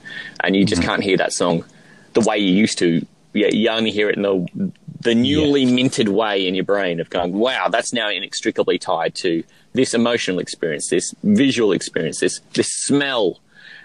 and 0.44 0.56
you 0.56 0.62
Mm-hmm. 0.64 0.68
just 0.70 0.82
can't 0.84 1.04
hear 1.04 1.18
that 1.18 1.34
song 1.34 1.64
the 2.14 2.22
way 2.22 2.38
you 2.38 2.52
used 2.54 2.78
to. 2.80 3.06
Yeah, 3.34 3.48
you 3.48 3.70
only 3.70 3.92
hear 3.92 4.10
it 4.10 4.16
in 4.16 4.24
the 4.24 4.72
the 5.02 5.14
newly 5.14 5.66
minted 5.66 6.10
way 6.10 6.48
in 6.48 6.56
your 6.56 6.64
brain 6.66 7.00
of 7.00 7.10
going, 7.10 7.34
wow, 7.34 7.68
that's 7.70 7.94
now 7.94 8.10
inextricably 8.10 8.80
tied 8.80 9.14
to 9.16 9.44
this 9.74 9.94
emotional 9.94 10.40
experience, 10.40 10.90
this 10.90 11.14
visual 11.24 11.72
experience, 11.72 12.20
this 12.20 12.40
this 12.54 12.68
smell, 12.86 13.40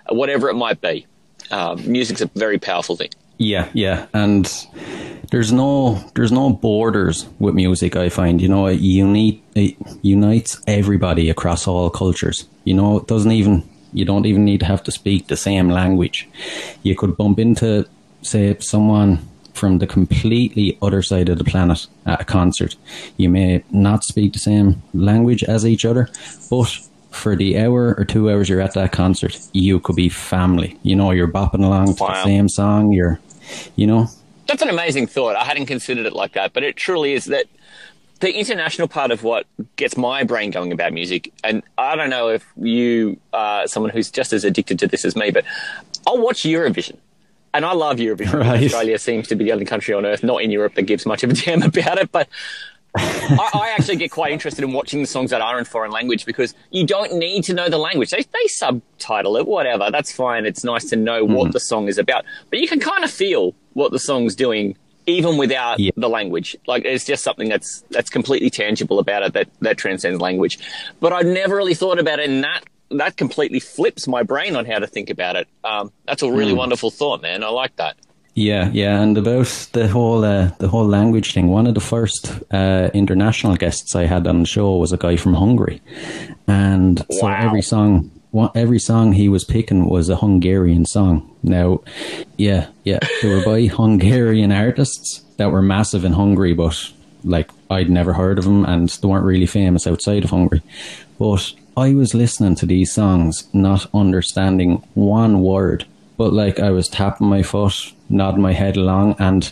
whatever 0.08 0.48
it 0.48 0.54
might 0.54 0.80
be. 0.80 1.06
Um, 1.50 1.90
music's 1.90 2.22
a 2.22 2.26
very 2.34 2.58
powerful 2.58 2.96
thing. 2.96 3.10
Yeah, 3.38 3.68
yeah, 3.72 4.06
and 4.14 4.50
there's 5.30 5.52
no 5.52 5.94
there's 6.14 6.32
no 6.32 6.50
borders 6.50 7.26
with 7.38 7.54
music. 7.54 7.96
I 7.96 8.08
find 8.08 8.40
you 8.40 8.48
know 8.48 8.66
it 8.66 8.80
unite 8.80 9.42
it 9.54 9.76
unites 10.02 10.60
everybody 10.66 11.30
across 11.30 11.66
all 11.66 11.90
cultures. 11.90 12.46
You 12.64 12.74
know, 12.74 12.98
it 12.98 13.06
doesn't 13.08 13.32
even 13.32 13.68
you 13.92 14.04
don't 14.04 14.26
even 14.26 14.44
need 14.44 14.60
to 14.60 14.66
have 14.66 14.82
to 14.84 14.92
speak 14.92 15.26
the 15.26 15.36
same 15.36 15.70
language. 15.70 16.28
You 16.82 16.94
could 16.94 17.16
bump 17.16 17.38
into 17.38 17.86
say 18.22 18.56
someone 18.60 19.18
from 19.54 19.78
the 19.78 19.86
completely 19.86 20.78
other 20.80 21.02
side 21.02 21.28
of 21.28 21.38
the 21.38 21.44
planet 21.44 21.86
at 22.06 22.20
a 22.20 22.24
concert. 22.24 22.76
You 23.16 23.28
may 23.28 23.64
not 23.70 24.04
speak 24.04 24.32
the 24.32 24.38
same 24.38 24.82
language 24.94 25.44
as 25.44 25.66
each 25.66 25.84
other, 25.84 26.08
but 26.50 26.78
for 27.12 27.36
the 27.36 27.58
hour 27.58 27.94
or 27.96 28.04
two 28.04 28.30
hours 28.30 28.48
you're 28.48 28.60
at 28.60 28.74
that 28.74 28.92
concert, 28.92 29.38
you 29.52 29.78
could 29.80 29.96
be 29.96 30.08
family. 30.08 30.78
You 30.82 30.96
know, 30.96 31.10
you're 31.10 31.28
bopping 31.28 31.64
along 31.64 31.94
to 31.96 32.02
Wow. 32.02 32.08
the 32.14 32.22
same 32.24 32.48
song. 32.48 32.92
You're, 32.92 33.20
you 33.76 33.86
know, 33.86 34.08
That's 34.48 34.62
an 34.62 34.68
amazing 34.70 35.06
thought. 35.06 35.36
I 35.36 35.44
hadn't 35.44 35.66
considered 35.66 36.06
it 36.06 36.12
like 36.14 36.32
that, 36.32 36.52
but 36.52 36.62
it 36.62 36.76
truly 36.76 37.12
is 37.14 37.26
that 37.26 37.46
the 38.20 38.32
international 38.38 38.86
part 38.88 39.10
of 39.10 39.22
what 39.24 39.46
gets 39.76 39.96
my 39.96 40.22
brain 40.24 40.50
going 40.50 40.72
about 40.72 40.92
music, 40.92 41.32
and 41.42 41.62
I 41.78 41.96
don't 41.96 42.10
know 42.10 42.28
if 42.28 42.44
you 42.56 43.18
are 43.32 43.66
someone 43.66 43.90
who's 43.90 44.10
just 44.10 44.32
as 44.32 44.44
addicted 44.44 44.78
to 44.80 44.86
this 44.86 45.04
as 45.04 45.16
me, 45.16 45.30
but 45.30 45.44
I'll 46.06 46.18
watch 46.18 46.42
Eurovision. 46.42 46.96
And 47.54 47.64
I 47.66 47.72
love 47.72 47.98
Eurovision. 47.98 48.32
Right. 48.40 48.64
Australia 48.64 48.98
seems 48.98 49.28
to 49.28 49.34
be 49.36 49.44
the 49.44 49.52
only 49.52 49.64
country 49.64 49.92
on 49.92 50.06
earth, 50.06 50.22
not 50.22 50.40
in 50.42 50.50
Europe, 50.50 50.74
that 50.76 50.82
gives 50.82 51.04
much 51.04 51.22
of 51.22 51.30
a 51.30 51.34
damn 51.34 51.62
about 51.62 51.98
it. 51.98 52.10
But 52.12 52.28
I, 52.96 53.50
I 53.54 53.74
actually 53.78 53.96
get 53.96 54.10
quite 54.10 54.32
interested 54.32 54.62
in 54.64 54.72
watching 54.72 55.00
the 55.00 55.06
songs 55.06 55.30
that 55.30 55.40
are 55.40 55.58
in 55.58 55.64
foreign 55.64 55.90
language 55.90 56.26
because 56.26 56.54
you 56.70 56.86
don't 56.86 57.14
need 57.14 57.44
to 57.44 57.54
know 57.54 57.68
the 57.68 57.78
language. 57.78 58.10
They, 58.10 58.22
they 58.22 58.46
subtitle 58.48 59.36
it, 59.36 59.46
whatever. 59.46 59.90
That's 59.90 60.12
fine. 60.12 60.44
It's 60.46 60.62
nice 60.64 60.84
to 60.90 60.96
know 60.96 61.24
what 61.24 61.52
the 61.52 61.60
song 61.60 61.88
is 61.88 61.98
about, 61.98 62.24
but 62.50 62.58
you 62.58 62.68
can 62.68 62.80
kind 62.80 63.04
of 63.04 63.10
feel 63.10 63.54
what 63.72 63.92
the 63.92 63.98
song's 63.98 64.34
doing 64.36 64.76
even 65.06 65.36
without 65.36 65.80
Yeah. 65.80 65.90
the 65.96 66.08
language. 66.08 66.54
Like 66.66 66.84
it's 66.84 67.04
just 67.04 67.24
something 67.24 67.48
that's 67.48 67.82
that's 67.90 68.10
completely 68.10 68.50
tangible 68.50 68.98
about 68.98 69.22
it 69.22 69.32
that 69.32 69.48
that 69.60 69.76
transcends 69.78 70.20
language. 70.20 70.58
But 71.00 71.12
I'd 71.12 71.26
never 71.26 71.56
really 71.56 71.74
thought 71.74 71.98
about 71.98 72.20
it, 72.20 72.28
and 72.30 72.44
that 72.44 72.62
that 72.90 73.16
completely 73.16 73.58
flips 73.58 74.06
my 74.06 74.22
brain 74.22 74.54
on 74.54 74.66
how 74.66 74.78
to 74.78 74.86
think 74.86 75.08
about 75.10 75.34
it. 75.34 75.48
Um, 75.64 75.90
that's 76.06 76.22
a 76.22 76.30
really 76.30 76.52
wonderful 76.52 76.90
thought, 76.90 77.22
man. 77.22 77.42
I 77.42 77.48
like 77.48 77.74
that. 77.76 77.96
Yeah, 78.34 78.70
yeah, 78.72 79.02
and 79.02 79.18
about 79.18 79.68
the 79.72 79.88
whole 79.88 80.24
uh, 80.24 80.52
the 80.58 80.68
whole 80.68 80.86
language 80.86 81.34
thing. 81.34 81.48
One 81.48 81.66
of 81.66 81.74
the 81.74 81.80
first 81.80 82.32
uh, 82.50 82.88
international 82.94 83.56
guests 83.56 83.94
I 83.94 84.06
had 84.06 84.26
on 84.26 84.40
the 84.40 84.46
show 84.46 84.76
was 84.76 84.90
a 84.90 84.96
guy 84.96 85.16
from 85.16 85.34
Hungary, 85.34 85.82
and 86.46 87.04
so 87.10 87.28
every 87.28 87.60
song, 87.60 88.10
every 88.54 88.78
song 88.78 89.12
he 89.12 89.28
was 89.28 89.44
picking 89.44 89.86
was 89.86 90.08
a 90.08 90.16
Hungarian 90.16 90.86
song. 90.86 91.30
Now, 91.42 91.82
yeah, 92.38 92.68
yeah, 92.84 93.00
they 93.20 93.28
were 93.28 93.44
by 93.44 93.66
Hungarian 93.66 94.50
artists 94.50 95.22
that 95.36 95.52
were 95.52 95.62
massive 95.62 96.06
in 96.06 96.12
Hungary, 96.12 96.54
but 96.54 96.90
like 97.24 97.50
I'd 97.70 97.90
never 97.90 98.14
heard 98.14 98.38
of 98.38 98.46
them, 98.46 98.64
and 98.64 98.88
they 98.88 99.08
weren't 99.08 99.26
really 99.26 99.46
famous 99.46 99.86
outside 99.86 100.24
of 100.24 100.30
Hungary. 100.30 100.62
But 101.18 101.52
I 101.76 101.92
was 101.92 102.14
listening 102.14 102.54
to 102.56 102.66
these 102.66 102.94
songs, 102.94 103.46
not 103.52 103.90
understanding 103.92 104.82
one 104.94 105.42
word 105.42 105.84
but 106.22 106.32
like 106.32 106.60
I 106.60 106.70
was 106.70 106.86
tapping 106.86 107.26
my 107.26 107.42
foot, 107.42 107.92
nodding 108.08 108.42
my 108.42 108.52
head 108.52 108.76
along, 108.76 109.16
and 109.18 109.50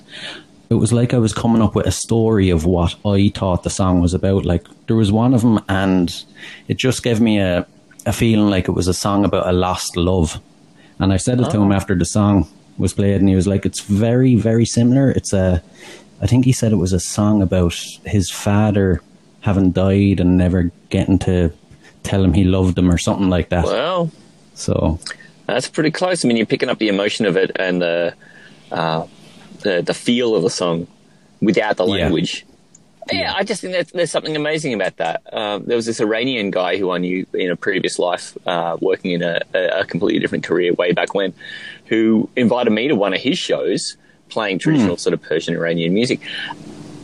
it 0.68 0.74
was 0.74 0.92
like 0.92 1.12
I 1.12 1.18
was 1.18 1.32
coming 1.32 1.62
up 1.62 1.74
with 1.74 1.84
a 1.84 1.90
story 1.90 2.48
of 2.48 2.64
what 2.64 2.94
I 3.04 3.32
thought 3.34 3.64
the 3.64 3.70
song 3.70 4.00
was 4.00 4.14
about. 4.14 4.44
Like 4.44 4.68
there 4.86 4.94
was 4.94 5.10
one 5.10 5.34
of 5.34 5.40
them, 5.40 5.58
and 5.68 6.14
it 6.68 6.76
just 6.76 7.02
gave 7.02 7.20
me 7.20 7.40
a 7.40 7.66
a 8.06 8.12
feeling 8.12 8.50
like 8.50 8.68
it 8.68 8.76
was 8.76 8.86
a 8.86 8.94
song 8.94 9.24
about 9.24 9.48
a 9.48 9.52
lost 9.52 9.96
love. 9.96 10.40
And 11.00 11.12
I 11.12 11.16
said 11.16 11.40
it 11.40 11.50
to 11.50 11.60
him 11.60 11.72
oh. 11.72 11.74
after 11.74 11.96
the 11.96 12.04
song 12.04 12.46
was 12.78 12.92
played, 12.92 13.18
and 13.18 13.28
he 13.28 13.34
was 13.34 13.48
like, 13.48 13.66
"It's 13.66 13.80
very, 13.80 14.36
very 14.36 14.64
similar. 14.64 15.10
It's 15.10 15.32
a, 15.32 15.60
I 16.22 16.28
think 16.28 16.44
he 16.44 16.52
said 16.52 16.70
it 16.70 16.76
was 16.76 16.92
a 16.92 17.00
song 17.00 17.42
about 17.42 17.74
his 18.06 18.30
father 18.30 19.02
having 19.40 19.72
died 19.72 20.20
and 20.20 20.38
never 20.38 20.70
getting 20.88 21.18
to 21.30 21.52
tell 22.04 22.22
him 22.22 22.32
he 22.32 22.44
loved 22.44 22.78
him 22.78 22.92
or 22.92 22.98
something 22.98 23.28
like 23.28 23.48
that." 23.48 23.64
Well, 23.64 24.12
So 24.54 25.00
That's 25.54 25.68
pretty 25.68 25.90
close. 25.90 26.24
I 26.24 26.28
mean, 26.28 26.36
you're 26.36 26.46
picking 26.46 26.68
up 26.68 26.78
the 26.78 26.88
emotion 26.88 27.26
of 27.26 27.36
it 27.36 27.50
and 27.56 27.80
the 27.82 28.14
uh, 28.70 29.06
the, 29.62 29.82
the 29.82 29.94
feel 29.94 30.34
of 30.34 30.42
the 30.42 30.50
song 30.50 30.86
without 31.40 31.76
the 31.76 31.84
Yeah. 31.86 32.04
language. 32.04 32.46
Yeah, 33.12 33.32
I 33.34 33.42
just 33.42 33.60
think 33.62 33.72
that 33.72 33.88
there's 33.88 34.10
something 34.10 34.36
amazing 34.36 34.72
about 34.72 34.98
that. 34.98 35.22
Um, 35.32 35.64
there 35.64 35.74
was 35.74 35.84
this 35.86 36.00
Iranian 36.00 36.52
guy 36.52 36.76
who 36.76 36.92
I 36.92 36.98
knew 36.98 37.26
in 37.34 37.50
a 37.50 37.56
previous 37.56 37.98
life, 37.98 38.36
uh, 38.46 38.76
working 38.80 39.10
in 39.10 39.22
a, 39.22 39.40
a 39.52 39.80
a 39.80 39.84
completely 39.84 40.20
different 40.20 40.44
career 40.44 40.72
way 40.74 40.92
back 40.92 41.12
when, 41.12 41.32
who 41.86 42.28
invited 42.36 42.70
me 42.70 42.86
to 42.86 42.94
one 42.94 43.12
of 43.12 43.20
his 43.20 43.36
shows 43.36 43.96
playing 44.28 44.60
traditional 44.60 44.96
sort 44.96 45.12
of 45.12 45.20
Persian 45.22 45.54
Iranian 45.56 45.92
music. 45.92 46.20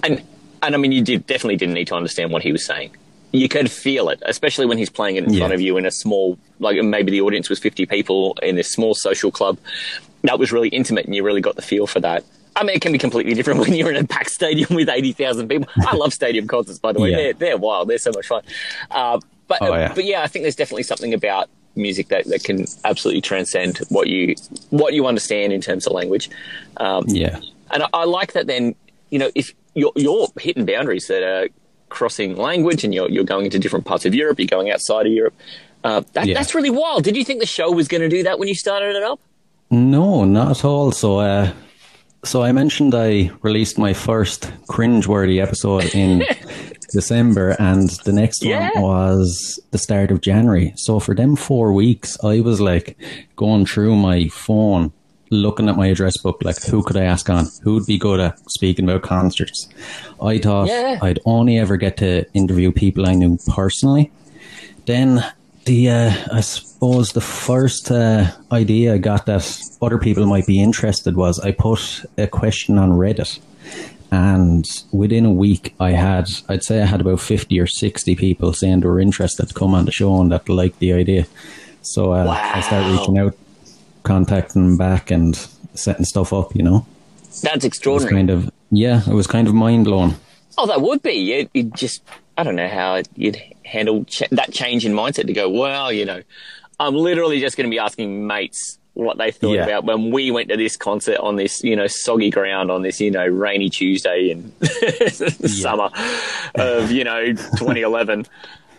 And 0.04 0.22
and 0.62 0.74
I 0.76 0.78
mean, 0.78 0.92
you 0.92 1.02
did 1.02 1.26
definitely 1.26 1.56
didn't 1.56 1.74
need 1.74 1.88
to 1.88 1.96
understand 1.96 2.30
what 2.30 2.42
he 2.42 2.52
was 2.52 2.64
saying. 2.64 2.90
You 3.36 3.48
could 3.48 3.70
feel 3.70 4.08
it, 4.08 4.22
especially 4.26 4.66
when 4.66 4.78
he's 4.78 4.90
playing 4.90 5.16
it 5.16 5.24
in 5.24 5.32
Yeah. 5.32 5.40
front 5.40 5.54
of 5.54 5.60
you 5.60 5.76
in 5.76 5.84
a 5.86 5.90
small, 5.90 6.38
like 6.58 6.76
maybe 6.82 7.10
the 7.12 7.20
audience 7.20 7.48
was 7.50 7.58
50 7.58 7.86
people 7.86 8.36
in 8.42 8.56
this 8.56 8.70
small 8.70 8.94
social 8.94 9.30
club. 9.30 9.58
That 10.22 10.38
was 10.38 10.52
really 10.52 10.68
intimate, 10.68 11.04
and 11.06 11.14
you 11.14 11.22
really 11.22 11.40
got 11.40 11.56
the 11.56 11.62
feel 11.62 11.86
for 11.86 12.00
that. 12.00 12.24
I 12.56 12.64
mean, 12.64 12.74
it 12.76 12.80
can 12.82 12.92
be 12.92 12.98
completely 12.98 13.34
different 13.34 13.60
when 13.64 13.74
you're 13.74 13.90
in 13.90 13.96
a 13.96 14.06
packed 14.06 14.30
stadium 14.30 14.74
with 14.74 14.88
80,000 14.88 15.48
people. 15.48 15.68
I 15.86 15.94
love 15.94 16.12
stadium 16.14 16.46
concerts, 16.48 16.78
by 16.78 16.92
the 16.92 17.00
way. 17.00 17.10
Yeah. 17.10 17.16
They're, 17.16 17.32
they're 17.34 17.56
wild. 17.58 17.88
They're 17.88 17.98
so 17.98 18.10
much 18.14 18.26
fun. 18.26 18.42
Uh, 18.90 19.20
but, 19.48 19.58
Oh, 19.60 19.74
yeah. 19.74 19.92
but 19.94 20.04
yeah, 20.04 20.22
I 20.22 20.26
think 20.26 20.42
there's 20.44 20.56
definitely 20.56 20.82
something 20.84 21.12
about 21.14 21.48
music 21.76 22.08
that, 22.08 22.24
that 22.26 22.42
can 22.42 22.64
absolutely 22.84 23.20
transcend 23.20 23.78
what 23.90 24.06
you 24.08 24.34
what 24.70 24.94
you 24.94 25.06
understand 25.06 25.52
in 25.52 25.60
terms 25.60 25.86
of 25.86 25.92
language. 25.92 26.30
Um, 26.78 27.04
yeah, 27.06 27.38
and 27.70 27.82
I, 27.82 27.88
I 27.92 28.04
like 28.04 28.32
that. 28.32 28.46
Then 28.46 28.74
you 29.10 29.18
know, 29.18 29.30
if 29.34 29.52
you're, 29.74 29.92
you're 29.94 30.26
hitting 30.40 30.64
boundaries 30.64 31.06
that 31.08 31.22
are 31.22 31.48
crossing 31.88 32.36
language, 32.36 32.84
and 32.84 32.94
you're 32.94 33.08
you're 33.10 33.24
going 33.24 33.44
into 33.44 33.58
different 33.58 33.84
parts 33.84 34.04
of 34.06 34.14
Europe, 34.14 34.38
you're 34.38 34.46
going 34.46 34.70
outside 34.70 35.06
of 35.06 35.12
Europe. 35.12 35.34
Uh, 35.84 36.02
that, 36.14 36.26
Yeah. 36.26 36.34
That's 36.34 36.54
really 36.54 36.70
wild. 36.70 37.04
Did 37.04 37.16
you 37.16 37.24
think 37.24 37.40
the 37.40 37.46
show 37.46 37.70
was 37.70 37.86
going 37.88 38.00
to 38.02 38.08
do 38.08 38.22
that 38.24 38.38
when 38.38 38.48
you 38.48 38.54
started 38.54 38.96
it 38.96 39.02
up? 39.02 39.20
No, 39.70 40.24
not 40.24 40.50
at 40.58 40.64
all. 40.64 40.90
So, 40.92 41.20
uh, 41.20 41.52
so 42.24 42.42
I 42.42 42.50
mentioned 42.52 42.94
I 42.94 43.30
released 43.42 43.78
my 43.78 43.92
first 43.92 44.50
cringe-worthy 44.68 45.40
episode 45.40 45.94
in 45.94 46.24
December, 46.92 47.50
and 47.60 47.88
the 48.04 48.12
next 48.12 48.42
Yeah. 48.44 48.70
one 48.74 48.82
was 48.82 49.60
the 49.70 49.78
start 49.78 50.10
of 50.10 50.20
January. 50.22 50.72
So 50.76 50.98
for 50.98 51.14
them 51.14 51.36
four 51.36 51.72
weeks, 51.72 52.16
I 52.24 52.40
was 52.40 52.60
like 52.60 52.96
going 53.36 53.66
through 53.66 53.96
my 53.96 54.28
phone, 54.28 54.92
looking 55.30 55.68
at 55.68 55.76
my 55.76 55.87
address 55.88 56.16
book, 56.18 56.42
like 56.45 56.62
who 56.62 56.83
could 56.83 56.97
I 56.97 57.04
ask 57.04 57.28
on? 57.30 57.47
Who 57.62 57.75
would 57.75 57.87
be 57.87 57.99
good 57.99 58.21
at 58.21 58.38
speaking 58.50 58.85
about 58.88 59.02
concerts? 59.02 59.68
I 60.23 60.38
thought 60.38 60.68
Yeah. 60.68 60.99
I'd 61.02 61.18
only 61.25 61.59
ever 61.59 61.76
get 61.76 61.97
to 61.99 62.25
interview 62.35 62.71
people 62.73 63.06
I 63.09 63.14
knew 63.14 63.38
personally. 63.49 64.11
Then 64.87 65.25
the 65.64 65.90
uh, 65.90 66.12
I 66.33 66.40
suppose 66.42 67.12
the 67.12 67.21
first 67.21 67.90
uh, 67.90 68.30
idea 68.52 68.95
I 68.95 68.99
got 68.99 69.26
that 69.26 69.61
other 69.83 69.99
people 69.99 70.26
might 70.26 70.47
be 70.47 70.62
interested 70.62 71.16
was 71.16 71.40
I 71.40 71.50
put 71.50 72.04
a 72.16 72.28
question 72.28 72.78
on 72.78 72.92
Reddit, 72.92 73.40
and 74.12 74.64
within 74.92 75.25
a 75.26 75.33
week 75.33 75.75
I 75.80 75.90
had 75.90 76.28
I'd 76.49 76.62
say 76.62 76.80
I 76.83 76.87
had 76.87 77.00
about 77.00 77.21
fifty 77.21 77.59
or 77.59 77.66
sixty 77.66 78.14
people 78.14 78.52
saying 78.52 78.80
they 78.80 78.87
were 78.87 79.00
interested 79.00 79.49
to 79.49 79.54
come 79.54 79.75
on 79.75 79.87
the 79.87 79.92
show 79.92 80.21
and 80.21 80.30
that 80.30 80.49
liked 80.49 80.78
the 80.78 80.92
idea. 80.92 81.26
So 81.83 82.12
uh, 82.12 82.26
I 82.54 82.61
started 82.61 82.92
reaching 82.92 83.18
out, 83.18 83.37
contacting 84.06 84.62
them 84.64 84.76
back, 84.78 85.10
and 85.10 85.36
setting 85.75 86.04
stuff 86.06 86.32
up. 86.32 86.54
You 86.56 86.62
know, 86.62 86.86
That's 87.42 87.64
it 87.64 87.64
extraordinary. 87.64 88.14
kind 88.16 88.30
of 88.30 88.50
yeah, 88.70 89.02
it 89.06 89.12
was 89.14 89.26
kind 89.26 89.46
of 89.48 89.54
mind 89.54 89.84
blowing. 89.84 90.14
Oh, 90.58 90.66
that 90.66 90.80
would 90.80 91.02
be. 91.02 91.12
You, 91.12 91.48
you 91.52 91.64
just, 91.64 92.02
I 92.38 92.42
don't 92.42 92.56
know 92.56 92.68
how 92.68 93.02
you'd 93.14 93.36
handle 93.64 94.04
ch- 94.06 94.22
that 94.30 94.52
change 94.52 94.86
in 94.86 94.92
mindset 94.92 95.26
to 95.26 95.32
go, 95.34 95.50
well, 95.50 95.92
you 95.92 96.04
know, 96.06 96.22
I'm 96.80 96.94
literally 96.94 97.40
just 97.40 97.56
going 97.58 97.68
to 97.68 97.70
be 97.70 97.78
asking 97.78 98.26
mates 98.26 98.78
what 98.94 99.18
they 99.18 99.30
thought 99.30 99.52
Yeah. 99.52 99.64
about 99.64 99.84
when 99.84 100.10
we 100.10 100.30
went 100.30 100.48
to 100.48 100.56
this 100.56 100.75
concert 100.76 101.18
on 101.18 101.36
this, 101.36 101.62
you 101.62 101.76
know, 101.76 101.86
soggy 101.86 102.30
ground 102.30 102.70
on 102.70 102.80
this, 102.80 102.98
you 103.00 103.10
know, 103.10 103.26
rainy 103.26 103.68
Tuesday 103.68 104.30
in 104.30 104.50
summer 105.48 105.90
of, 106.54 106.90
you 106.90 107.04
know, 107.04 107.26
2011. 107.26 108.26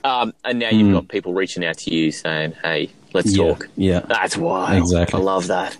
Um, 0.08 0.34
and 0.46 0.60
now 0.60 0.70
you've 0.70 0.94
got 0.94 1.08
people 1.10 1.34
reaching 1.34 1.66
out 1.66 1.78
to 1.80 1.94
you 1.94 2.12
saying, 2.12 2.54
"Hey, 2.64 2.90
let's. 3.14 3.36
Yeah, 3.36 3.48
talk." 3.48 3.68
yeah. 3.76 4.00
that's 4.00 4.38
why 4.38 4.78
Exactly. 4.78 5.20
I 5.20 5.24
love 5.24 5.48
that. 5.48 5.78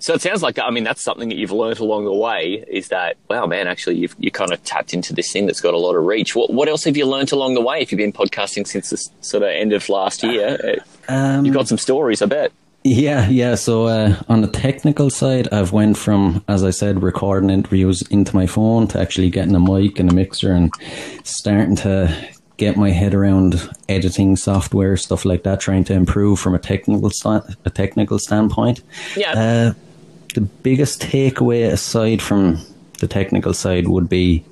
So 0.00 0.14
it 0.14 0.22
sounds 0.22 0.42
like 0.42 0.58
I 0.58 0.70
mean 0.70 0.84
that's 0.84 1.02
something 1.02 1.28
that 1.28 1.36
you've 1.38 1.50
learnt 1.52 1.80
along 1.80 2.04
the 2.04 2.12
way 2.14 2.64
is 2.68 2.88
that 2.88 3.16
wow 3.28 3.46
man 3.46 3.66
actually 3.66 3.96
you've 3.96 4.14
you 4.18 4.30
kind 4.30 4.52
of 4.52 4.62
tapped 4.62 4.94
into 4.94 5.12
this 5.12 5.32
thing 5.32 5.46
that's 5.46 5.60
got 5.60 5.74
a 5.74 5.78
lot 5.78 5.96
of 5.96 6.04
reach. 6.04 6.36
What 6.36 6.52
what 6.52 6.68
else 6.68 6.84
have 6.84 6.96
you 6.96 7.04
learnt 7.04 7.32
along 7.32 7.54
the 7.54 7.60
way 7.60 7.80
if 7.80 7.90
you've 7.90 7.98
been 7.98 8.12
podcasting 8.12 8.66
since 8.66 8.90
the 8.90 8.96
sort 9.26 9.42
of 9.42 9.48
end 9.48 9.72
of 9.72 9.88
last 9.88 10.22
year? 10.22 10.56
Uh, 11.08 11.12
Um, 11.12 11.44
you've 11.44 11.54
got 11.54 11.66
some 11.66 11.78
stories, 11.78 12.22
I 12.22 12.26
bet. 12.26 12.52
Yeah, 12.84 13.28
yeah. 13.28 13.56
So 13.56 13.86
uh, 13.86 14.14
on 14.28 14.40
the 14.40 14.46
technical 14.46 15.10
side, 15.10 15.48
I've 15.50 15.72
went 15.72 15.98
from, 15.98 16.44
as 16.46 16.62
I 16.62 16.70
said, 16.70 17.02
recording 17.02 17.50
interviews 17.50 18.02
into 18.10 18.36
my 18.36 18.46
phone 18.46 18.86
to 18.88 19.00
actually 19.00 19.30
getting 19.30 19.56
a 19.56 19.60
mic 19.60 19.98
and 19.98 20.10
a 20.10 20.14
mixer 20.14 20.52
and 20.52 20.72
starting 21.24 21.74
to 21.76 22.14
get 22.58 22.76
my 22.76 22.90
head 22.90 23.14
around 23.14 23.70
editing 23.88 24.36
software, 24.36 24.96
stuff 24.96 25.24
like 25.24 25.44
that, 25.44 25.60
trying 25.60 25.84
to 25.84 25.94
improve 25.94 26.38
from 26.38 26.54
a 26.54 26.58
technical 26.58 27.10
a 27.64 27.70
technical 27.70 28.18
standpoint. 28.18 28.82
Yeah. 29.16 29.32
Uh, 29.32 29.72
the 30.34 30.42
biggest 30.42 31.00
takeaway 31.00 31.66
aside 31.72 32.20
from 32.20 32.58
the 33.00 33.08
technical 33.08 33.54
side 33.54 33.88
would 33.88 34.08
be 34.08 34.44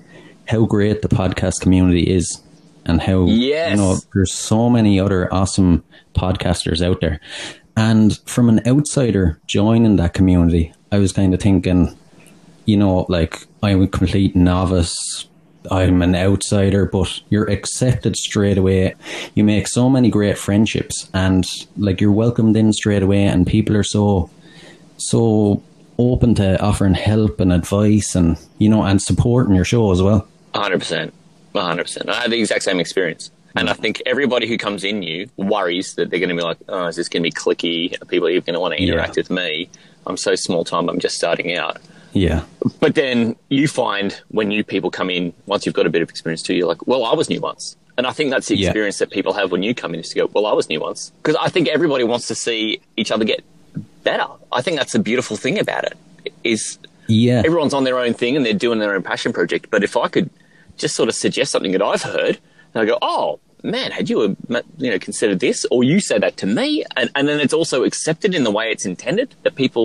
how 0.49 0.65
great 0.65 1.03
the 1.03 1.09
podcast 1.09 1.61
community 1.61 2.03
is 2.03 2.41
and 2.87 3.03
how 3.03 3.27
Yes. 3.27 3.73
you 3.73 3.77
know 3.77 3.97
there's 4.15 4.33
so 4.33 4.71
many 4.71 4.99
other 4.99 5.33
awesome 5.35 5.83
podcasters 6.15 6.81
out 6.83 7.01
there 7.01 7.21
and 7.77 8.17
from 8.27 8.49
an 8.49 8.61
outsider 8.67 9.39
joining 9.49 9.97
that 9.97 10.15
community 10.15 10.73
i 10.93 10.99
was 10.99 11.13
kind 11.13 11.35
of 11.35 11.41
thinking 11.41 11.95
you 12.65 12.77
know 12.77 13.05
like 13.09 13.45
i'm 13.63 13.83
a 13.83 13.89
complete 13.89 14.35
novice 14.37 15.27
i'm 15.71 16.03
an 16.03 16.15
outsider 16.15 16.87
but 16.87 17.21
you're 17.31 17.51
accepted 17.51 18.17
straight 18.17 18.59
away 18.59 18.95
you 19.35 19.45
make 19.45 19.67
so 19.69 19.89
many 19.91 20.11
great 20.11 20.39
friendships 20.39 21.09
and 21.15 21.45
like 21.77 22.01
you're 22.01 22.13
welcomed 22.13 22.57
in 22.57 22.73
straight 22.73 23.03
away 23.03 23.25
and 23.25 23.47
people 23.47 23.77
are 23.77 23.83
so 23.83 24.31
so 24.97 25.63
open 25.99 26.35
to 26.35 26.61
offering 26.63 26.95
help 26.95 27.41
and 27.41 27.53
advice 27.53 28.15
and 28.15 28.39
you 28.59 28.69
know 28.69 28.83
and 28.83 29.01
supporting 29.01 29.55
your 29.55 29.65
show 29.65 29.91
as 29.93 30.03
well 30.03 30.27
hundred 30.55 30.79
percent, 30.79 31.13
hundred 31.55 31.85
percent. 31.85 32.09
I 32.09 32.23
had 32.23 32.31
the 32.31 32.39
exact 32.39 32.63
same 32.63 32.81
experience, 32.81 33.31
and 33.55 33.69
I 33.69 33.75
think 33.75 34.01
everybody 34.07 34.47
who 34.49 34.57
comes 34.57 34.85
in 34.85 35.03
you 35.03 35.29
worries 35.37 35.95
that 35.97 36.09
they're 36.09 36.19
going 36.19 36.31
to 36.31 36.35
be 36.35 36.41
like, 36.43 36.57
"Oh, 36.67 36.87
is 36.87 36.97
this 36.97 37.11
going 37.11 37.23
to 37.23 37.27
be 37.27 37.31
clicky? 37.33 38.01
Are 38.01 38.07
people 38.07 38.29
even 38.31 38.41
going 38.43 38.55
to 38.55 38.61
want 38.61 38.73
to 38.75 38.83
interact 38.83 39.17
Yeah. 39.17 39.21
with 39.21 39.31
me? 39.31 39.69
I'm 40.07 40.17
so 40.17 40.35
small 40.35 40.65
time. 40.65 40.89
I'm 40.89 40.99
just 40.99 41.17
starting 41.17 41.55
out." 41.55 41.77
Yeah 42.25 42.41
But 42.85 42.93
then 43.01 43.37
you 43.49 43.67
find 43.69 44.09
when 44.37 44.49
new 44.49 44.65
people 44.73 44.91
come 44.99 45.09
in, 45.17 45.33
once 45.53 45.61
you've 45.65 45.79
got 45.81 45.87
a 45.91 45.93
bit 45.97 46.03
of 46.03 46.09
experience 46.15 46.43
too, 46.47 46.55
you're 46.59 46.71
like, 46.75 46.83
"Well, 46.91 47.03
I 47.05 47.15
was 47.21 47.27
new 47.35 47.41
once." 47.51 47.65
And 47.99 48.05
I 48.11 48.13
think 48.17 48.29
that's 48.35 48.49
the 48.49 48.57
Yeah. 48.57 48.69
experience 48.69 48.99
that 49.03 49.11
people 49.19 49.33
have 49.39 49.49
when 49.55 49.63
you 49.67 49.73
come 49.83 49.91
in 49.95 50.01
is 50.05 50.09
to 50.13 50.17
go, 50.21 50.25
"Well, 50.35 50.47
I 50.53 50.55
was 50.61 50.67
new 50.73 50.81
once," 50.89 51.01
because 51.23 51.37
I 51.47 51.49
think 51.55 51.65
everybody 51.77 52.05
wants 52.13 52.27
to 52.33 52.35
see 52.47 52.61
each 53.01 53.11
other 53.15 53.25
get 53.33 53.41
better. 54.09 54.29
I 54.59 54.61
think 54.65 54.75
that's 54.81 54.93
the 54.99 55.05
beautiful 55.11 55.37
thing 55.45 55.57
about 55.65 55.85
it 55.91 55.97
is 56.53 56.79
yeah 57.09 57.41
everyone's 57.49 57.75
on 57.79 57.85
their 57.89 57.99
own 58.05 58.13
thing 58.21 58.33
and 58.37 58.43
they're 58.45 58.63
doing 58.67 58.79
their 58.83 58.95
own 58.97 59.03
passion 59.13 59.33
project. 59.39 59.65
But 59.75 59.81
if 59.89 59.95
I 59.97 60.09
could 60.15 60.29
just 60.83 60.95
sort 61.01 61.09
of 61.09 61.15
suggest 61.15 61.49
something 61.53 61.73
that 61.77 61.83
I've 61.91 62.03
heard, 62.03 62.35
and 62.73 62.79
I 62.83 62.85
go, 62.93 62.99
oh 63.15 63.29
man, 63.63 63.91
had 63.99 64.07
you 64.11 64.17
uh, 64.23 64.63
you 64.85 64.91
know 64.93 64.99
considered 65.09 65.41
this, 65.47 65.59
or 65.73 65.79
you 65.91 65.99
say 66.01 66.19
that 66.25 66.35
to 66.43 66.47
me, 66.59 66.69
and, 66.99 67.11
and 67.17 67.29
then 67.29 67.39
it's 67.45 67.55
also 67.61 67.85
accepted 67.85 68.31
in 68.35 68.43
the 68.49 68.51
way 68.59 68.67
it's 68.75 68.87
intended 68.95 69.29
that 69.45 69.55
people 69.65 69.85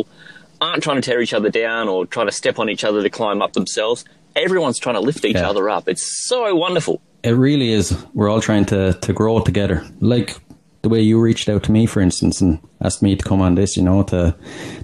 aren't 0.62 0.84
trying 0.84 0.98
to 0.98 1.02
tear 1.02 1.20
each 1.22 1.34
other 1.34 1.50
down 1.50 1.90
or 1.90 2.06
trying 2.06 2.28
to 2.28 2.32
step 2.32 2.60
on 2.60 2.70
each 2.70 2.84
other 2.84 3.02
to 3.02 3.10
climb 3.10 3.42
up 3.42 3.54
themselves. 3.54 4.06
Everyone's 4.36 4.80
trying 4.80 4.96
to 4.96 5.02
lift 5.02 5.26
each 5.26 5.36
Yeah. 5.36 5.50
other 5.50 5.70
up. 5.70 5.90
It's 5.90 6.28
so 6.28 6.56
wonderful. 6.56 7.02
It 7.24 7.32
really 7.32 7.72
is. 7.74 7.96
We're 8.14 8.30
all 8.30 8.42
trying 8.42 8.66
to, 8.66 8.94
to 8.94 9.14
grow 9.14 9.40
together. 9.42 9.84
Like 10.00 10.38
the 10.84 10.90
way 10.90 11.02
you 11.02 11.20
reached 11.20 11.50
out 11.50 11.64
to 11.64 11.72
me, 11.72 11.86
for 11.86 12.00
instance, 12.02 12.42
and 12.42 12.60
asked 12.82 13.02
me 13.02 13.16
to 13.16 13.24
come 13.24 13.42
on 13.42 13.56
this, 13.56 13.76
you 13.76 13.84
know, 13.84 14.04
to 14.04 14.36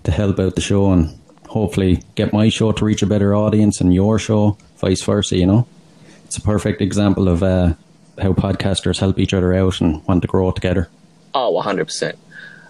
to 0.04 0.12
help 0.12 0.40
out 0.40 0.56
the 0.56 0.62
show 0.62 0.92
and 0.92 1.18
hopefully 1.48 2.04
get 2.16 2.34
my 2.34 2.50
show 2.50 2.72
to 2.72 2.86
reach 2.86 3.02
a 3.02 3.08
better 3.08 3.34
audience 3.36 3.80
and 3.82 3.94
your 3.94 4.20
show, 4.20 4.58
vice 4.78 5.02
versa, 5.04 5.38
you 5.38 5.46
know. 5.46 5.66
It's 6.26 6.38
a 6.38 6.42
perfect 6.42 6.82
example 6.82 7.28
of 7.30 7.42
uh, 7.42 7.74
how 8.22 8.34
podcasters 8.34 9.00
help 9.00 9.18
each 9.18 9.34
other 9.34 9.54
out 9.54 9.80
and 9.82 10.06
want 10.08 10.22
to 10.24 10.28
grow 10.28 10.52
together. 10.52 10.90
Oh, 11.34 11.54
100%. 11.64 12.14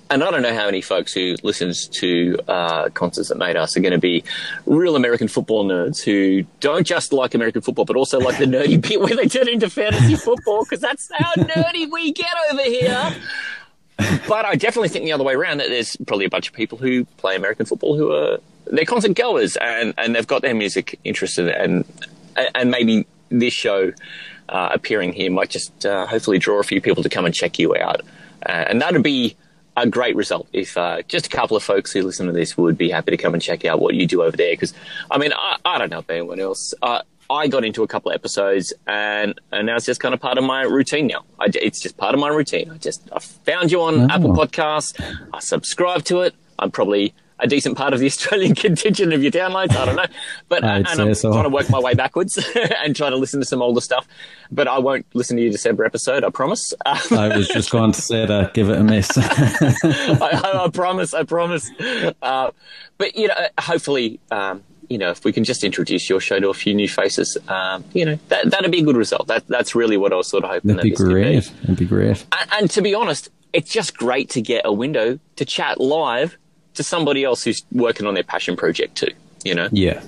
And 0.09 0.23
I 0.23 0.31
don't 0.31 0.41
know 0.41 0.53
how 0.53 0.65
many 0.65 0.81
folks 0.81 1.13
who 1.13 1.35
listens 1.43 1.87
to 1.87 2.37
uh, 2.47 2.89
concerts 2.89 3.29
that 3.29 3.37
made 3.37 3.57
us 3.57 3.75
are 3.75 3.81
going 3.81 3.93
to 3.93 3.99
be 3.99 4.23
real 4.65 4.95
American 4.95 5.27
football 5.27 5.65
nerds 5.65 6.01
who 6.01 6.43
don't 6.59 6.87
just 6.87 7.11
like 7.11 7.33
American 7.33 7.61
football, 7.61 7.85
but 7.85 7.95
also 7.95 8.19
like 8.19 8.37
the 8.37 8.45
nerdy 8.45 8.81
bit 8.87 9.01
where 9.01 9.15
they 9.15 9.27
turn 9.27 9.49
into 9.49 9.69
fantasy 9.69 10.15
football 10.15 10.63
because 10.63 10.79
that's 10.79 11.09
how 11.17 11.33
nerdy 11.33 11.91
we 11.91 12.13
get 12.13 12.31
over 12.51 12.63
here. 12.63 13.15
But 14.27 14.45
I 14.45 14.55
definitely 14.55 14.89
think 14.89 15.05
the 15.05 15.11
other 15.11 15.23
way 15.23 15.33
around 15.33 15.57
that 15.57 15.69
there's 15.69 15.97
probably 16.05 16.25
a 16.25 16.29
bunch 16.29 16.47
of 16.47 16.53
people 16.53 16.77
who 16.77 17.05
play 17.17 17.35
American 17.35 17.65
football 17.65 17.97
who 17.97 18.11
are 18.11 18.37
they're 18.65 18.85
concert 18.85 19.15
goers 19.15 19.57
and, 19.57 19.93
and 19.97 20.15
they've 20.15 20.27
got 20.27 20.41
their 20.41 20.53
music 20.53 20.99
interested 21.03 21.47
and 21.47 21.85
and 22.53 22.69
maybe 22.69 23.07
this 23.29 23.53
show 23.53 23.91
uh, 24.49 24.69
appearing 24.71 25.13
here 25.13 25.31
might 25.31 25.49
just 25.49 25.85
uh, 25.85 26.05
hopefully 26.05 26.37
draw 26.37 26.59
a 26.59 26.63
few 26.63 26.79
people 26.81 27.03
to 27.03 27.09
come 27.09 27.25
and 27.25 27.33
check 27.33 27.59
you 27.59 27.75
out. 27.75 28.01
Uh, 28.45 28.65
and 28.67 28.81
that'd 28.81 29.03
be 29.03 29.35
a 29.77 29.87
great 29.87 30.15
result 30.15 30.47
if 30.53 30.75
uh, 30.77 31.01
just 31.07 31.27
a 31.27 31.29
couple 31.29 31.55
of 31.55 31.63
folks 31.63 31.91
who 31.93 32.01
listen 32.01 32.25
to 32.27 32.33
this 32.33 32.57
would 32.57 32.77
be 32.77 32.89
happy 32.89 33.11
to 33.11 33.17
come 33.17 33.33
and 33.33 33.41
check 33.41 33.63
out 33.63 33.79
what 33.79 33.93
you 33.95 34.05
do 34.07 34.23
over 34.23 34.35
there. 34.35 34.51
Because, 34.51 34.73
I 35.11 35.17
mean, 35.17 35.31
I, 35.33 35.57
I 35.63 35.77
don't 35.77 35.89
know 35.91 35.99
about 35.99 36.13
anyone 36.13 36.39
else. 36.39 36.73
Uh, 36.81 37.01
I 37.29 37.47
got 37.47 37.63
into 37.65 37.83
a 37.83 37.87
couple 37.87 38.09
of 38.11 38.15
episodes 38.15 38.73
and, 38.87 39.39
and 39.51 39.67
now 39.67 39.75
it's 39.75 39.85
just 39.85 39.99
kind 39.99 40.13
of 40.13 40.19
part 40.21 40.37
of 40.37 40.43
my 40.43 40.63
routine 40.63 41.07
now. 41.07 41.25
I, 41.39 41.47
it's 41.53 41.81
just 41.81 41.95
part 41.97 42.13
of 42.13 42.19
my 42.19 42.29
routine. 42.29 42.71
I 42.71 42.77
just 42.77 43.07
I 43.13 43.19
found 43.19 43.71
you 43.71 43.81
on 43.81 44.09
Oh. 44.09 44.13
Apple 44.15 44.31
Podcasts. 44.33 44.93
I 45.33 45.39
subscribe 45.39 46.03
to 46.05 46.21
it. 46.21 46.33
I'm 46.57 46.71
probably 46.71 47.13
a 47.39 47.47
decent 47.47 47.77
part 47.77 47.93
of 47.93 47.99
the 47.99 48.05
Australian 48.07 48.55
contingent 48.55 49.13
of 49.13 49.21
your 49.21 49.31
downloads. 49.31 49.75
I 49.75 49.85
don't 49.85 49.95
know, 49.95 50.05
but 50.49 50.63
I'd 50.63 50.87
and 50.87 51.01
I'm 51.01 51.13
so. 51.13 51.31
trying 51.31 51.43
to 51.43 51.49
work 51.49 51.69
my 51.69 51.79
way 51.79 51.93
backwards 51.93 52.37
and 52.55 52.95
try 52.95 53.09
to 53.09 53.15
listen 53.15 53.39
to 53.39 53.45
some 53.45 53.61
older 53.61 53.81
stuff. 53.81 54.07
But 54.51 54.67
I 54.67 54.79
won't 54.79 55.05
listen 55.13 55.37
to 55.37 55.43
your 55.43 55.51
December 55.51 55.85
episode. 55.85 56.23
I 56.23 56.29
promise. 56.29 56.73
I 56.85 57.35
was 57.35 57.47
just 57.47 57.71
going 57.71 57.91
to 57.91 58.01
say 58.01 58.25
that, 58.25 58.53
give 58.53 58.69
it 58.69 58.77
a 58.77 58.83
miss. 58.83 59.11
I, 59.17 60.63
I, 60.65 60.69
promise. 60.69 61.13
I 61.13 61.23
promise. 61.23 61.69
Uh, 62.21 62.51
but 62.97 63.15
you 63.15 63.27
know, 63.27 63.35
hopefully, 63.59 64.19
um, 64.31 64.63
you 64.89 64.97
know, 64.97 65.09
if 65.09 65.25
we 65.25 65.33
can 65.33 65.43
just 65.43 65.63
introduce 65.63 66.09
your 66.09 66.19
show 66.19 66.39
to 66.39 66.49
a 66.49 66.53
few 66.53 66.73
new 66.73 66.87
faces, 66.87 67.37
um, 67.47 67.83
you 67.93 68.05
know, 68.05 68.17
that 68.29 68.49
that'd 68.49 68.71
be 68.71 68.79
a 68.79 68.83
good 68.83 68.97
result. 68.97 69.27
That 69.27 69.45
that's 69.47 69.75
really 69.75 69.97
what 69.97 70.13
I 70.13 70.15
was 70.15 70.27
sort 70.27 70.43
of 70.43 70.49
hoping. 70.49 70.75
That'd 70.75 70.83
be 70.83 70.89
that 70.91 70.97
could 70.97 71.09
great. 71.09 71.51
That'd 71.61 71.77
be 71.77 71.85
great. 71.85 72.25
And, 72.39 72.51
and 72.53 72.69
to 72.71 72.81
be 72.81 72.95
honest, 72.95 73.29
it's 73.53 73.71
just 73.71 73.97
great 73.97 74.29
to 74.31 74.41
get 74.41 74.61
a 74.65 74.71
window 74.71 75.19
to 75.35 75.45
chat 75.45 75.79
live 75.79 76.37
to 76.77 76.83
somebody 76.83 77.23
else 77.23 77.43
who's 77.43 77.61
working 77.71 78.07
on 78.07 78.13
their 78.13 78.23
passion 78.23 78.55
project 78.55 78.95
too. 78.95 79.11
You 79.43 79.53
know, 79.55 79.69
Yeah. 79.71 80.01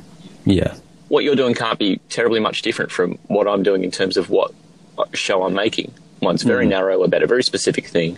Yeah. 0.45 0.75
what 1.09 1.23
you're 1.23 1.35
doing 1.35 1.53
can't 1.53 1.77
be 1.77 1.99
terribly 2.09 2.39
much 2.39 2.61
different 2.61 2.91
from 2.91 3.17
what 3.27 3.47
I'm 3.47 3.61
doing 3.63 3.83
in 3.83 3.91
terms 3.91 4.17
of 4.17 4.29
what 4.29 4.51
show 5.13 5.43
I'm 5.43 5.53
making. 5.53 5.93
One's 6.21 6.43
very 6.43 6.65
narrow 6.65 7.03
about 7.03 7.23
a 7.23 7.27
very 7.27 7.43
specific 7.43 7.87
thing, 7.87 8.17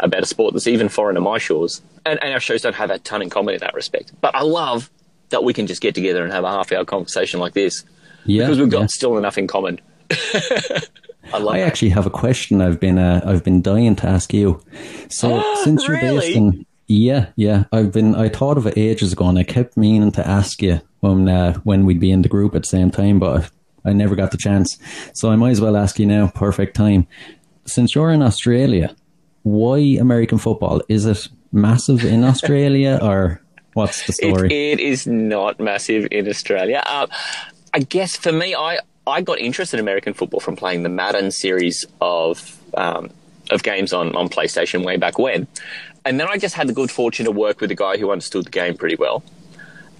about 0.00 0.22
a 0.22 0.26
sport 0.26 0.54
that's 0.54 0.66
even 0.66 0.88
foreign 0.88 1.16
to 1.16 1.20
my 1.20 1.38
shores. 1.38 1.82
And, 2.06 2.18
and 2.22 2.32
our 2.32 2.40
shows 2.40 2.62
don't 2.62 2.74
have 2.74 2.90
a 2.90 2.98
ton 2.98 3.20
in 3.22 3.28
common 3.30 3.54
in 3.54 3.60
that 3.60 3.74
respect. 3.74 4.12
But 4.20 4.34
I 4.34 4.40
love 4.42 4.90
that 5.30 5.44
we 5.44 5.52
can 5.52 5.66
just 5.66 5.80
get 5.82 5.94
together 5.94 6.22
and 6.24 6.32
have 6.32 6.44
a 6.44 6.48
half 6.50 6.72
hour 6.72 6.84
conversation 6.84 7.40
like 7.40 7.52
this 7.54 7.84
Yeah. 8.24 8.44
because 8.44 8.58
we've 8.58 8.70
got 8.70 8.80
yeah. 8.82 8.86
still 8.88 9.18
enough 9.18 9.36
in 9.38 9.46
common. 9.46 9.80
I 11.34 11.38
I 11.38 11.60
actually 11.60 11.90
have 11.90 12.06
a 12.06 12.10
question 12.10 12.60
I've 12.60 12.80
been 12.80 12.98
uh, 12.98 13.20
I've 13.24 13.44
been 13.44 13.62
dying 13.62 13.96
to 13.96 14.06
ask 14.06 14.32
you. 14.34 14.62
So 15.08 15.42
since 15.64 15.86
you're 15.86 16.00
based 16.00 16.36
in 16.36 16.66
yeah 16.88 17.28
yeah 17.36 17.64
I've 17.72 17.92
been 17.92 18.14
I 18.14 18.28
thought 18.28 18.58
of 18.58 18.66
it 18.66 18.76
ages 18.76 19.12
ago 19.12 19.26
and 19.28 19.38
I 19.38 19.44
kept 19.44 19.76
meaning 19.76 20.12
to 20.12 20.26
ask 20.26 20.60
you 20.62 20.80
when 21.00 21.28
uh, 21.28 21.54
when 21.64 21.84
we'd 21.86 22.00
be 22.00 22.10
in 22.10 22.22
the 22.22 22.28
group 22.28 22.54
at 22.54 22.62
the 22.62 22.68
same 22.68 22.90
time, 22.90 23.18
but 23.18 23.50
I 23.84 23.92
never 23.92 24.14
got 24.14 24.30
the 24.30 24.36
chance. 24.38 24.78
So 25.14 25.30
I 25.30 25.36
might 25.36 25.50
as 25.50 25.60
well 25.60 25.76
ask 25.76 25.98
you 25.98 26.06
now. 26.06 26.28
Perfect 26.28 26.76
time. 26.76 27.06
Since 27.64 27.94
you're 27.94 28.10
in 28.10 28.22
Australia, 28.22 28.94
why 29.42 29.78
American 29.78 30.38
football? 30.38 30.80
Is 30.88 31.06
it 31.06 31.28
massive 31.50 32.04
in 32.04 32.22
Australia 32.24 32.98
or 33.02 33.40
what's 33.74 34.06
the 34.06 34.12
It, 34.12 34.14
story? 34.34 34.70
it 34.72 34.80
is 34.80 35.06
not 35.06 35.58
massive 35.58 36.06
in 36.10 36.28
Australia. 36.28 36.82
Uh, 36.86 37.06
I 37.74 37.80
guess 37.80 38.16
for 38.16 38.30
me, 38.32 38.54
I, 38.54 38.78
I 39.06 39.22
got 39.22 39.40
interested 39.40 39.78
in 39.78 39.80
American 39.84 40.14
football 40.14 40.40
from 40.40 40.54
playing 40.56 40.84
the 40.84 40.88
Madden 40.88 41.30
series 41.32 41.84
of 42.00 42.56
um, 42.76 43.10
of 43.50 43.62
games 43.64 43.92
on, 43.92 44.14
on 44.14 44.28
PlayStation 44.28 44.84
way 44.84 44.96
back 44.96 45.18
when. 45.18 45.46
And 46.04 46.18
then 46.18 46.28
I 46.28 46.36
just 46.36 46.54
had 46.54 46.68
the 46.68 46.72
good 46.72 46.90
fortune 46.90 47.26
to 47.26 47.32
work 47.32 47.60
with 47.60 47.70
a 47.70 47.74
guy 47.74 47.96
who 47.96 48.10
understood 48.10 48.46
the 48.46 48.50
game 48.50 48.76
pretty 48.76 48.96
well 48.96 49.22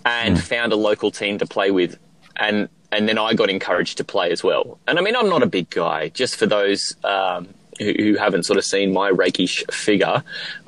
and 0.04 0.40
found 0.42 0.72
a 0.72 0.76
local 0.76 1.10
team 1.10 1.38
to 1.38 1.46
play 1.46 1.70
with. 1.70 1.98
And, 2.36 2.68
and 2.90 3.08
then 3.08 3.18
I 3.18 3.34
got 3.34 3.50
encouraged 3.50 3.98
to 3.98 4.04
play 4.04 4.30
as 4.30 4.42
well. 4.42 4.78
And 4.88 4.98
I 4.98 5.02
mean, 5.02 5.14
I'm 5.14 5.28
not 5.28 5.42
a 5.42 5.46
big 5.46 5.70
guy, 5.70 6.08
just 6.08 6.36
for 6.36 6.46
those 6.46 6.96
um, 7.04 7.48
who, 7.78 7.92
who 7.92 8.14
haven't 8.16 8.44
sort 8.44 8.58
of 8.58 8.64
seen 8.64 8.92
my 8.92 9.08
rakish 9.08 9.64
figure, 9.70 10.22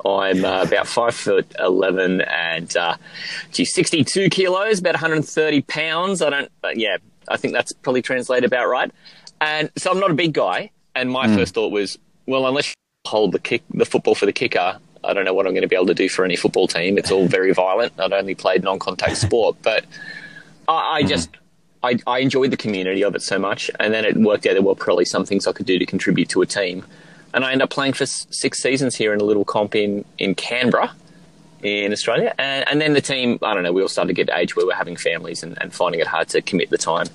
I'm 0.05 0.45
uh, 0.45 0.63
about 0.63 0.87
five 0.87 1.15
foot 1.15 1.53
eleven 1.59 2.21
and 2.21 2.75
uh, 2.77 2.97
gee, 3.51 3.65
sixty 3.65 4.03
two 4.03 4.29
kilos, 4.29 4.79
about 4.79 4.93
130 4.93 5.61
pounds. 5.61 6.21
I 6.21 6.29
don't, 6.29 6.51
uh, 6.63 6.69
yeah, 6.75 6.97
I 7.27 7.37
think 7.37 7.53
that's 7.53 7.73
probably 7.73 8.01
translated 8.01 8.45
about 8.45 8.67
right. 8.67 8.91
And 9.41 9.69
so 9.77 9.91
I'm 9.91 9.99
not 9.99 10.11
a 10.11 10.15
big 10.15 10.33
guy. 10.33 10.71
And 10.95 11.11
my 11.11 11.27
first 11.35 11.53
thought 11.53 11.73
was, 11.73 11.97
well, 12.25 12.47
unless 12.47 12.69
you 12.69 12.73
hold 13.05 13.33
the 13.33 13.39
kick, 13.39 13.63
the 13.69 13.85
football 13.85 14.15
for 14.15 14.25
the 14.25 14.31
kicker, 14.31 14.79
I 15.05 15.13
don't 15.13 15.25
know 15.25 15.33
what 15.33 15.45
I'm 15.45 15.53
going 15.53 15.61
to 15.61 15.67
be 15.67 15.75
able 15.75 15.85
to 15.87 15.93
do 15.93 16.09
for 16.09 16.25
any 16.25 16.35
football 16.35 16.67
team. 16.67 16.97
It's 16.97 17.11
all 17.11 17.27
very 17.27 17.53
violent. 17.53 17.93
I'd 17.99 18.13
only 18.13 18.35
played 18.35 18.63
non-contact 18.63 19.17
sport, 19.17 19.57
but 19.61 19.85
I, 20.67 20.97
I 20.97 21.03
just 21.03 21.29
I, 21.83 21.97
I 22.07 22.19
enjoyed 22.19 22.51
the 22.51 22.57
community 22.57 23.03
of 23.03 23.15
it 23.15 23.21
so 23.21 23.37
much, 23.39 23.69
and 23.79 23.93
then 23.93 24.05
it 24.05 24.17
worked 24.17 24.45
out 24.47 24.53
there 24.53 24.61
were 24.61 24.75
probably 24.75 25.05
some 25.05 25.25
things 25.25 25.45
I 25.47 25.51
could 25.53 25.65
do 25.67 25.77
to 25.79 25.85
contribute 25.85 26.29
to 26.29 26.41
a 26.41 26.45
team, 26.45 26.83
and 27.33 27.45
I 27.45 27.51
ended 27.51 27.63
up 27.63 27.69
playing 27.69 27.93
for 27.93 28.03
s- 28.03 28.25
six 28.31 28.61
seasons 28.61 28.95
here 28.95 29.13
in 29.13 29.21
a 29.21 29.23
little 29.23 29.45
comp 29.45 29.75
in 29.75 30.03
in 30.17 30.35
Canberra. 30.35 30.91
In 31.63 31.91
Australia, 31.93 32.31
and, 32.37 32.67
and 32.69 32.79
then 32.79 32.93
the 32.93 33.01
team, 33.01 33.39
I 33.41 33.55
don't 33.55 33.63
know, 33.63 33.73
we 33.73 33.81
all 33.81 33.87
started 33.87 34.09
to 34.09 34.13
get 34.13 34.27
to 34.27 34.37
age 34.37 34.55
where 34.55 34.67
we're 34.67 34.75
having 34.75 34.95
families 34.95 35.41
and, 35.41 35.57
and 35.59 35.73
finding 35.73 35.99
it 35.99 36.05
hard 36.05 36.27
to 36.29 36.41
commit 36.43 36.69
the 36.69 36.77
time. 36.77 37.07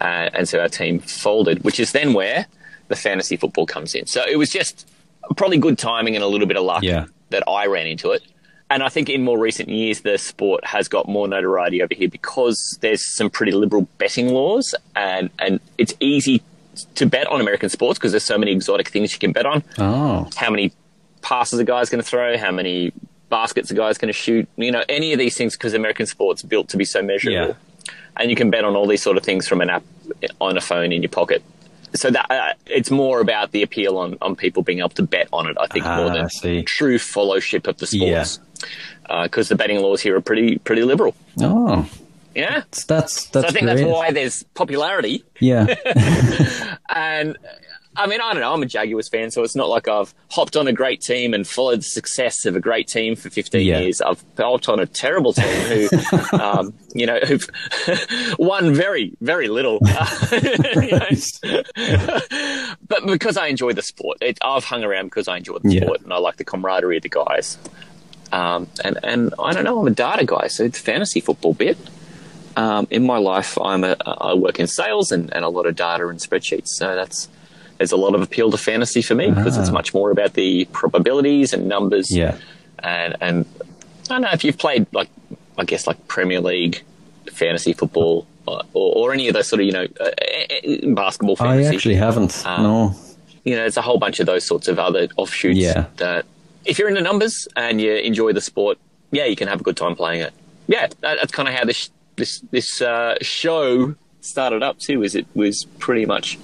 Uh, 0.00 0.30
and 0.32 0.48
so 0.48 0.60
our 0.60 0.68
team 0.68 0.98
folded, 1.00 1.62
which 1.62 1.78
is 1.78 1.92
then 1.92 2.14
where 2.14 2.46
the 2.88 2.96
fantasy 2.96 3.36
football 3.36 3.66
comes 3.66 3.94
in. 3.94 4.06
So 4.06 4.24
it 4.26 4.36
was 4.36 4.48
just 4.48 4.88
probably 5.36 5.58
good 5.58 5.76
timing 5.76 6.14
and 6.14 6.24
a 6.24 6.26
little 6.26 6.46
bit 6.46 6.56
of 6.56 6.64
luck 6.64 6.82
Yeah. 6.82 7.04
That 7.32 7.42
I 7.48 7.66
ran 7.66 7.86
into 7.86 8.12
it. 8.12 8.22
And 8.70 8.82
I 8.82 8.88
think 8.88 9.10
in 9.10 9.22
more 9.22 9.38
recent 9.38 9.68
years, 9.68 10.00
the 10.00 10.16
sport 10.16 10.64
has 10.64 10.88
got 10.88 11.06
more 11.06 11.28
notoriety 11.28 11.82
over 11.82 11.92
here 11.92 12.08
because 12.08 12.78
there's 12.80 13.04
some 13.14 13.28
pretty 13.28 13.52
liberal 13.52 13.86
betting 13.98 14.28
laws, 14.28 14.74
and, 14.96 15.28
and 15.38 15.60
it's 15.76 15.92
easy 16.00 16.40
to 16.94 17.04
bet 17.04 17.26
on 17.26 17.40
American 17.40 17.68
sports 17.68 17.98
because 17.98 18.12
there's 18.12 18.24
so 18.24 18.38
many 18.38 18.52
exotic 18.52 18.88
things 18.88 19.12
you 19.12 19.18
can 19.18 19.32
bet 19.32 19.44
on. 19.44 19.62
Oh, 19.76 20.30
How 20.36 20.50
many 20.50 20.72
passes 21.20 21.58
a 21.58 21.64
guy's 21.64 21.90
going 21.90 22.02
to 22.02 22.08
throw, 22.08 22.38
how 22.38 22.50
many 22.50 22.92
baskets 23.28 23.70
a 23.70 23.74
guy's 23.74 23.98
going 23.98 24.08
to 24.08 24.18
shoot, 24.18 24.48
you 24.56 24.70
know, 24.70 24.84
any 24.88 25.12
of 25.12 25.18
these 25.18 25.36
things 25.36 25.56
because 25.56 25.74
American 25.74 26.06
sports 26.06 26.42
built 26.42 26.68
to 26.68 26.76
be 26.76 26.84
so 26.84 27.02
measurable. 27.02 27.48
Yeah. 27.48 27.92
And 28.16 28.30
you 28.30 28.36
can 28.36 28.50
bet 28.50 28.64
on 28.64 28.76
all 28.76 28.86
these 28.86 29.02
sort 29.02 29.16
of 29.16 29.22
things 29.22 29.48
from 29.48 29.60
an 29.62 29.70
app 29.70 29.82
on 30.40 30.56
a 30.56 30.60
phone 30.60 30.92
in 30.92 31.02
your 31.02 31.08
pocket. 31.08 31.42
So 31.94 32.10
that 32.10 32.26
uh, 32.30 32.52
it's 32.66 32.90
more 32.90 33.20
about 33.20 33.52
the 33.52 33.62
appeal 33.62 33.98
on, 33.98 34.16
on 34.22 34.34
people 34.36 34.62
being 34.62 34.78
able 34.78 34.88
to 34.90 35.02
bet 35.02 35.28
on 35.32 35.46
it. 35.48 35.56
I 35.60 35.66
think 35.66 35.84
Ah, 35.84 35.96
more 35.96 36.10
I 36.10 36.26
than 36.42 36.64
true 36.64 36.98
fellowship 36.98 37.66
of 37.66 37.76
the 37.78 37.86
sports. 37.86 38.38
Because 39.24 39.48
the 39.48 39.56
betting 39.56 39.80
laws 39.80 40.00
here 40.00 40.16
are 40.16 40.20
pretty 40.20 40.58
pretty 40.58 40.82
liberal. 40.84 41.14
oh, 41.40 41.88
Yeah. 42.34 42.62
that's 42.62 42.84
that's, 42.86 43.30
So 43.30 43.40
I 43.40 43.50
think 43.50 43.64
great. 43.66 43.76
that's 43.76 43.82
why 43.82 44.10
there's 44.12 44.42
popularity. 44.54 45.24
Yeah, 45.40 45.66
And 46.88 47.36
I 47.94 48.06
mean, 48.06 48.20
I 48.22 48.32
don't 48.32 48.40
know. 48.40 48.52
I'm 48.54 48.62
a 48.62 48.66
Jaguars 48.66 49.08
fan, 49.10 49.30
so 49.30 49.42
it's 49.42 49.54
not 49.54 49.68
like 49.68 49.86
I've 49.86 50.14
hopped 50.30 50.56
on 50.56 50.66
a 50.66 50.72
great 50.72 51.02
team 51.02 51.34
and 51.34 51.46
followed 51.46 51.80
the 51.80 51.84
success 51.84 52.46
of 52.46 52.56
a 52.56 52.60
great 52.60 52.88
team 52.88 53.16
for 53.16 53.28
15 53.28 53.66
Yeah. 53.66 53.80
years. 53.80 54.00
I've 54.00 54.24
hopped 54.38 54.68
on 54.70 54.80
a 54.80 54.86
terrible 54.86 55.34
team 55.34 55.44
who, 55.46 55.88
um, 56.38 56.72
you 56.94 57.04
know, 57.04 57.18
who've 57.20 57.46
won 58.38 58.72
very, 58.74 59.12
very 59.20 59.48
little. 59.48 59.78
But 61.42 63.06
because 63.06 63.36
I 63.36 63.46
enjoy 63.46 63.72
the 63.72 63.82
sport, 63.82 64.18
it, 64.20 64.38
I've 64.42 64.64
hung 64.64 64.84
around 64.84 65.06
because 65.06 65.28
I 65.28 65.38
enjoy 65.38 65.58
the 65.58 65.70
Yeah. 65.70 65.82
sport 65.84 66.02
and 66.02 66.12
I 66.12 66.18
like 66.18 66.36
the 66.36 66.44
camaraderie 66.44 66.96
of 66.98 67.02
the 67.02 67.08
guys. 67.08 67.58
Um, 68.32 68.68
and 68.84 68.98
and 69.02 69.34
I 69.38 69.52
don't 69.52 69.64
know, 69.64 69.78
I'm 69.80 69.86
a 69.86 69.90
data 69.90 70.24
guy, 70.24 70.46
so 70.48 70.64
it's 70.64 70.78
fantasy 70.78 71.20
football 71.20 71.52
bit. 71.54 71.76
Um, 72.56 72.86
in 72.90 73.04
my 73.04 73.18
life, 73.18 73.58
I'm 73.58 73.84
a 73.84 73.96
I 74.06 74.34
work 74.34 74.58
in 74.60 74.66
sales 74.66 75.10
and, 75.12 75.32
and 75.34 75.44
a 75.44 75.48
lot 75.48 75.66
of 75.66 75.76
data 75.76 76.06
and 76.08 76.18
spreadsheets, 76.18 76.68
so 76.68 76.94
that's 76.94 77.28
there's 77.82 77.92
a 77.92 77.96
lot 77.96 78.14
of 78.14 78.22
appeal 78.22 78.50
to 78.50 78.56
fantasy 78.56 79.02
for 79.02 79.14
me 79.14 79.28
because 79.30 79.56
it's 79.58 79.68
Ah. 79.68 79.72
much 79.80 79.92
more 79.92 80.10
about 80.10 80.34
the 80.34 80.64
probabilities 80.72 81.52
and 81.52 81.66
numbers. 81.68 82.10
yeah. 82.14 82.36
and 82.78 83.16
and 83.20 83.44
I 84.08 84.14
don't 84.14 84.22
know 84.22 84.30
if 84.32 84.44
you've 84.44 84.58
played 84.58 84.86
like 84.92 85.08
I 85.58 85.64
guess 85.64 85.86
like 85.86 85.98
Premier 86.08 86.40
League 86.40 86.82
fantasy 87.32 87.72
football 87.72 88.26
or, 88.46 88.62
or 88.74 89.12
any 89.12 89.28
of 89.28 89.34
those 89.34 89.48
sort 89.48 89.60
of 89.60 89.66
you 89.66 89.72
know 89.72 89.86
uh, 90.00 90.04
uh, 90.04 90.94
basketball 90.94 91.36
I 91.40 91.44
fantasy 91.44 91.74
actually 91.76 91.94
haven't. 91.96 92.44
Um, 92.46 92.62
no. 92.62 92.94
you 93.44 93.54
know, 93.56 93.62
there's 93.62 93.76
a 93.76 93.82
whole 93.82 93.98
bunch 93.98 94.20
of 94.20 94.26
those 94.26 94.44
sorts 94.46 94.68
of 94.68 94.78
other 94.78 95.08
offshoots 95.16 95.58
Yeah. 95.58 95.86
that 95.96 96.24
if 96.64 96.78
you're 96.78 96.88
into 96.88 97.00
numbers 97.02 97.48
and 97.56 97.80
you 97.80 97.92
enjoy 97.94 98.32
the 98.32 98.40
sport, 98.40 98.78
yeah, 99.10 99.24
you 99.24 99.36
can 99.36 99.48
have 99.48 99.60
a 99.60 99.64
good 99.64 99.76
time 99.76 99.94
playing 99.96 100.20
it. 100.22 100.32
Yeah, 100.68 100.86
that, 101.02 101.16
that's 101.18 101.32
kind 101.32 101.48
of 101.48 101.54
how 101.54 101.64
this 101.64 101.90
this 102.16 102.40
this 102.50 102.80
uh, 102.82 103.16
show 103.20 103.94
started 104.20 104.62
up 104.62 104.78
too. 104.78 105.02
Is 105.02 105.14
it 105.14 105.26
was 105.34 105.64
pretty 105.78 106.06
much 106.06 106.38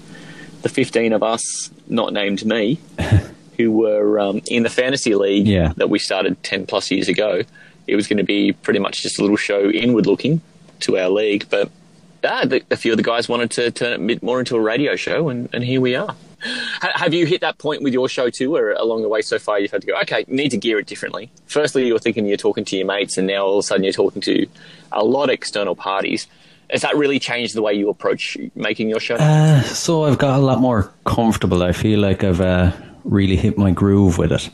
the 0.69 0.75
15 0.75 1.13
of 1.13 1.23
us, 1.23 1.71
not 1.89 2.13
named 2.13 2.45
me, 2.45 2.79
who 3.57 3.73
were 3.73 4.21
um, 4.21 4.41
in 4.47 4.63
the 4.63 4.71
fantasy 4.71 5.15
league 5.15 5.47
Yeah. 5.47 5.73
that 5.77 5.91
we 5.91 5.99
started 5.99 6.43
10 6.43 6.67
plus 6.67 6.91
years 6.91 7.09
ago. 7.09 7.43
It 7.87 7.97
was 7.97 8.07
going 8.07 8.19
to 8.19 8.25
be 8.25 8.53
pretty 8.53 8.79
much 8.81 9.03
just 9.03 9.19
a 9.19 9.23
little 9.23 9.37
show 9.37 9.69
inward 9.71 10.07
looking 10.07 10.41
to 10.81 10.99
our 10.99 11.09
league, 11.09 11.47
but 11.51 11.71
ah, 12.25 12.45
the, 12.45 12.63
a 12.71 12.77
few 12.77 12.93
of 12.93 12.97
the 12.99 13.03
guys 13.03 13.29
wanted 13.29 13.51
to 13.53 13.71
turn 13.71 13.93
it 13.93 14.01
a 14.01 14.07
bit 14.07 14.23
more 14.23 14.39
into 14.39 14.57
a 14.57 14.61
radio 14.61 14.95
show, 14.95 15.29
and, 15.29 15.49
and 15.53 15.65
here 15.65 15.81
we 15.81 15.95
are. 15.97 16.15
Ha- 16.41 16.93
Have 16.95 17.15
you 17.15 17.27
hit 17.27 17.41
that 17.41 17.59
point 17.59 17.83
with 17.83 17.93
your 17.93 18.09
show 18.09 18.31
too, 18.31 18.51
where 18.51 18.73
along 18.75 19.03
the 19.03 19.09
way 19.09 19.23
so 19.23 19.39
far 19.41 19.59
you've 19.59 19.73
had 19.73 19.81
to 19.81 19.87
go, 19.89 19.99
okay, 20.03 20.25
need 20.29 20.51
to 20.51 20.57
gear 20.57 20.79
it 20.79 20.87
differently? 20.87 21.31
Firstly, 21.47 21.87
you're 21.89 21.99
thinking 21.99 22.27
you're 22.27 22.37
talking 22.37 22.65
to 22.67 22.77
your 22.77 22.87
mates, 22.87 23.17
and 23.19 23.27
now 23.27 23.45
all 23.47 23.59
of 23.59 23.65
a 23.65 23.67
sudden 23.67 23.83
you're 23.83 23.93
talking 23.93 24.23
to 24.23 24.47
a 24.93 25.03
lot 25.03 25.25
of 25.25 25.31
external 25.31 25.75
parties. 25.75 26.29
Has 26.71 26.83
that 26.83 26.97
really 26.97 27.19
changed 27.19 27.55
the 27.55 27.63
way 27.63 27.75
you 27.75 27.89
approach 27.89 28.37
making 28.55 28.91
your 28.91 29.01
show? 29.01 29.15
Uh, 29.15 29.63
so 29.63 30.05
I've 30.05 30.19
got 30.19 30.39
a 30.39 30.43
lot 30.43 30.61
more 30.61 30.93
comfortable. 31.05 31.63
I 31.63 31.73
feel 31.73 32.01
like 32.01 32.23
I've 32.25 32.41
uh, 32.41 32.73
really 33.05 33.37
hit 33.37 33.57
my 33.57 33.71
groove 33.71 34.19
with 34.19 34.33
it. 34.33 34.51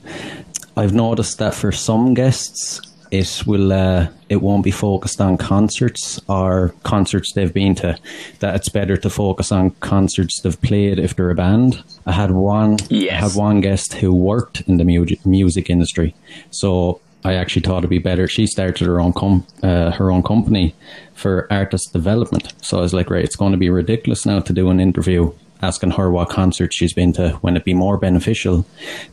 I've 0.76 0.94
noticed 0.94 1.38
that 1.38 1.54
for 1.54 1.72
some 1.72 2.14
guests, 2.14 2.80
it 3.10 3.42
will 3.46 3.72
uh, 3.72 4.08
it 4.28 4.42
won't 4.42 4.64
be 4.64 4.70
focused 4.70 5.20
on 5.20 5.36
concerts 5.36 6.20
or 6.28 6.74
concerts 6.82 7.32
they've 7.32 7.52
been 7.52 7.74
to. 7.76 7.96
That 8.40 8.56
it's 8.56 8.68
better 8.68 8.96
to 8.96 9.10
focus 9.10 9.52
on 9.52 9.70
concerts 9.80 10.40
they've 10.40 10.60
played 10.60 10.98
if 10.98 11.14
they're 11.14 11.30
a 11.30 11.34
band. 11.34 11.82
I 12.06 12.12
had 12.12 12.32
one. 12.32 12.78
Yes. 12.90 13.12
I 13.12 13.28
had 13.28 13.36
one 13.36 13.60
guest 13.60 13.94
who 13.94 14.12
worked 14.12 14.62
in 14.62 14.78
the 14.78 14.84
music 14.84 15.24
music 15.24 15.70
industry, 15.70 16.14
so 16.50 17.00
I 17.24 17.34
actually 17.34 17.62
thought 17.62 17.78
it'd 17.78 17.90
be 17.90 17.98
better. 17.98 18.28
She 18.28 18.46
started 18.46 18.86
her 18.86 19.00
own 19.00 19.12
com- 19.12 19.46
uh, 19.62 19.92
her 19.92 20.10
own 20.10 20.22
company 20.22 20.74
for 21.14 21.46
artist 21.50 21.92
development. 21.92 22.52
So 22.62 22.78
I 22.78 22.82
was 22.82 22.92
like, 22.92 23.10
right, 23.10 23.24
it's 23.24 23.36
going 23.36 23.52
to 23.52 23.58
be 23.58 23.70
ridiculous 23.70 24.26
now 24.26 24.40
to 24.40 24.52
do 24.52 24.68
an 24.70 24.78
interview 24.80 25.32
asking 25.62 25.92
her 25.92 26.10
what 26.10 26.28
concert 26.28 26.74
she's 26.74 26.92
been 26.92 27.12
to 27.14 27.30
when 27.40 27.54
it'd 27.54 27.64
be 27.64 27.72
more 27.72 27.96
beneficial 27.96 28.66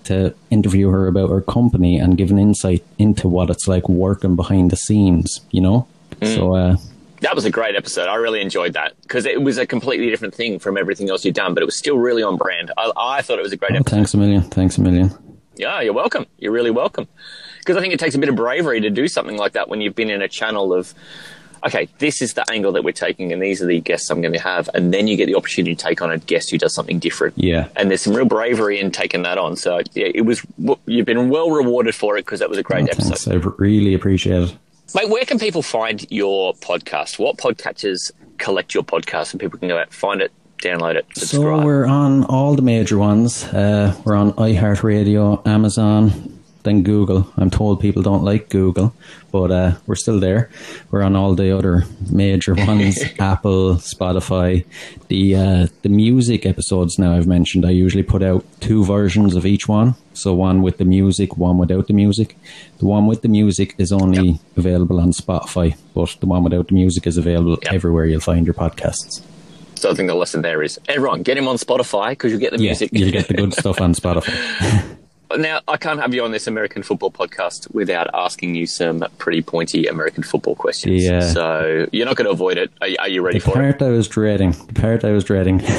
to 0.03 0.35
interview 0.49 0.89
her 0.89 1.07
about 1.07 1.29
her 1.29 1.39
company 1.41 1.97
and 1.97 2.17
give 2.17 2.31
an 2.31 2.39
insight 2.39 2.83
into 2.97 3.29
what 3.29 3.49
it's 3.49 3.67
like 3.67 3.87
working 3.87 4.35
behind 4.35 4.69
the 4.71 4.75
scenes, 4.75 5.39
you 5.51 5.61
know? 5.61 5.87
So, 6.21 6.53
uh, 6.55 6.75
That 7.21 7.35
was 7.35 7.45
a 7.45 7.51
great 7.51 7.75
episode. 7.75 8.09
I 8.09 8.15
really 8.15 8.41
enjoyed 8.41 8.73
that 8.73 8.99
because 9.03 9.25
it 9.25 9.41
was 9.41 9.57
a 9.57 9.65
completely 9.65 10.09
different 10.09 10.35
thing 10.35 10.59
from 10.59 10.77
everything 10.77 11.09
else 11.09 11.23
you've 11.23 11.35
done, 11.35 11.53
but 11.53 11.63
it 11.63 11.65
was 11.65 11.77
still 11.77 11.97
really 11.97 12.23
on 12.23 12.35
brand. 12.35 12.71
I, 12.77 12.91
I 12.97 13.21
thought 13.21 13.39
it 13.39 13.43
was 13.43 13.53
a 13.53 13.57
great 13.57 13.71
oh, 13.71 13.75
episode. 13.75 13.95
thanks 13.95 14.13
a 14.13 14.17
million. 14.17 14.41
Thanks 14.41 14.77
a 14.77 14.81
million. 14.81 15.11
Yeah, 15.55 15.79
you're 15.79 15.93
welcome. 15.93 16.25
You're 16.37 16.51
really 16.51 16.71
welcome. 16.71 17.07
Because 17.61 17.77
I 17.77 17.81
think 17.81 17.93
it 17.93 17.99
takes 17.99 18.15
a 18.15 18.19
bit 18.19 18.29
of 18.29 18.35
bravery 18.35 18.81
to 18.81 18.89
do 18.89 19.07
something 19.07 19.37
like 19.37 19.53
that 19.53 19.69
when 19.69 19.81
you've 19.81 19.95
been 19.95 20.09
in 20.09 20.21
a 20.21 20.27
channel 20.27 20.73
of, 20.73 20.93
okay, 21.65 21.87
this 21.99 22.21
is 22.21 22.33
the 22.33 22.43
angle 22.51 22.71
that 22.71 22.83
we're 22.83 22.91
taking, 22.91 23.31
and 23.31 23.41
these 23.41 23.61
are 23.61 23.67
the 23.67 23.79
guests 23.79 24.09
I'm 24.09 24.19
going 24.21 24.33
to 24.33 24.39
have, 24.39 24.67
and 24.73 24.93
then 24.93 25.07
you 25.07 25.15
get 25.15 25.27
the 25.27 25.35
opportunity 25.35 25.75
to 25.75 25.83
take 25.83 26.01
on 26.01 26.11
a 26.11 26.17
guest 26.17 26.49
who 26.49 26.57
does 26.57 26.73
something 26.73 26.97
different. 26.99 27.35
Yeah. 27.37 27.67
And 27.75 27.89
there's 27.91 28.01
some 28.01 28.15
real 28.15 28.25
bravery 28.25 28.79
in 28.79 28.89
taking 28.91 29.21
that 29.23 29.37
on. 29.37 29.55
So 29.55 29.77
yeah, 29.93 30.07
it 30.13 30.21
was. 30.25 30.41
You've 30.87 31.05
been 31.05 31.29
well 31.29 31.51
rewarded 31.51 31.93
for 31.95 32.17
it 32.17 32.25
because 32.25 32.39
that 32.39 32.49
was 32.49 32.57
a 32.57 32.63
great 32.63 32.83
Oh, 32.85 32.91
episode. 32.91 33.17
thanks. 33.17 33.27
I 33.27 33.35
really 33.57 33.93
appreciate 33.93 34.41
it. 34.43 34.55
Mate, 34.95 35.07
where 35.09 35.23
can 35.23 35.39
people 35.39 35.61
find 35.61 36.05
your 36.11 36.53
podcast? 36.55 37.17
What 37.19 37.37
podcatchers 37.37 38.11
collect 38.39 38.73
your 38.73 38.83
podcast, 38.83 39.31
and 39.31 39.39
people 39.39 39.59
can 39.59 39.67
go 39.69 39.77
out 39.77 39.93
find 39.93 40.19
it, 40.19 40.31
download 40.63 40.95
it, 40.95 41.05
subscribe. 41.15 41.59
So 41.59 41.63
we're 41.65 41.85
on 41.85 42.23
all 42.25 42.55
the 42.55 42.61
major 42.63 42.97
ones. 42.97 43.43
Uh, 43.45 43.95
we're 44.03 44.15
on 44.15 44.33
iHeartRadio, 44.33 45.45
Amazon, 45.47 46.40
then 46.63 46.83
Google. 46.83 47.31
I'm 47.37 47.49
told 47.49 47.79
people 47.79 48.01
don't 48.01 48.23
like 48.23 48.49
Google, 48.49 48.93
but 49.31 49.51
uh, 49.51 49.75
we're 49.87 49.95
still 49.95 50.19
there. 50.19 50.49
We're 50.91 51.01
on 51.03 51.15
all 51.15 51.35
the 51.35 51.55
other 51.57 51.83
major 52.11 52.53
ones: 52.67 52.99
Apple, 53.19 53.75
Spotify. 53.75 54.65
The 55.07 55.35
uh, 55.35 55.67
the 55.81 55.89
music 55.89 56.45
episodes 56.45 56.97
now 56.99 57.13
I've 57.15 57.27
mentioned. 57.27 57.65
I 57.65 57.71
usually 57.71 58.03
put 58.03 58.23
out 58.23 58.45
two 58.59 58.83
versions 58.85 59.35
of 59.35 59.45
each 59.45 59.67
one. 59.67 59.95
So 60.13 60.33
one 60.33 60.61
with 60.61 60.77
the 60.77 60.85
music, 60.85 61.37
one 61.37 61.57
without 61.57 61.87
the 61.87 61.93
music. 61.93 62.37
The 62.79 62.85
one 62.85 63.07
with 63.07 63.21
the 63.21 63.29
music 63.29 63.75
is 63.77 63.91
only 63.91 64.39
available 64.57 64.99
on 64.99 65.11
Spotify, 65.13 65.75
but 65.93 66.15
the 66.19 66.25
one 66.25 66.43
without 66.43 66.67
the 66.67 66.73
music 66.73 67.07
is 67.07 67.17
available 67.17 67.57
Yep. 67.63 67.73
everywhere 67.73 68.05
you'll 68.05 68.19
find 68.19 68.45
your 68.45 68.53
podcasts. 68.53 69.21
so 69.75 69.89
I 69.89 69.93
think 69.95 70.07
the 70.09 70.15
lesson 70.15 70.41
there 70.41 70.61
is 70.61 70.79
everyone 70.87 71.23
get 71.23 71.37
him 71.37 71.47
on 71.47 71.55
Spotify 71.57 72.09
because 72.11 72.31
you'll 72.31 72.41
get 72.41 72.51
the 72.51 72.59
Yeah, 72.61 72.71
music. 72.71 72.89
you'll 72.93 73.11
get 73.11 73.27
the 73.27 73.33
good 73.35 73.53
stuff 73.61 73.79
on 73.81 73.93
Spotify. 73.95 74.83
Now, 75.37 75.61
I 75.67 75.77
can't 75.77 75.99
have 75.99 76.13
you 76.13 76.23
on 76.23 76.31
this 76.31 76.47
American 76.47 76.83
football 76.83 77.11
podcast 77.11 77.73
without 77.73 78.07
asking 78.13 78.55
you 78.55 78.65
some 78.67 79.05
pretty 79.17 79.41
pointy 79.41 79.87
American 79.87 80.23
football 80.23 80.55
questions. 80.55 81.03
Yeah. 81.03 81.21
So 81.21 81.87
you're 81.91 82.05
not 82.05 82.15
going 82.15 82.25
to 82.25 82.31
avoid 82.31 82.57
it. 82.57 82.71
Are, 82.81 82.87
are 82.99 83.09
you 83.09 83.21
ready 83.21 83.39
The 83.39 83.45
for 83.45 83.51
it? 83.51 83.79
part 83.79 83.81
I 83.81 83.89
was 83.89 84.07
dreading. 84.07 84.51
The 84.51 84.73
part 84.79 85.03
I 85.05 85.11
was 85.11 85.23
dreading. 85.23 85.61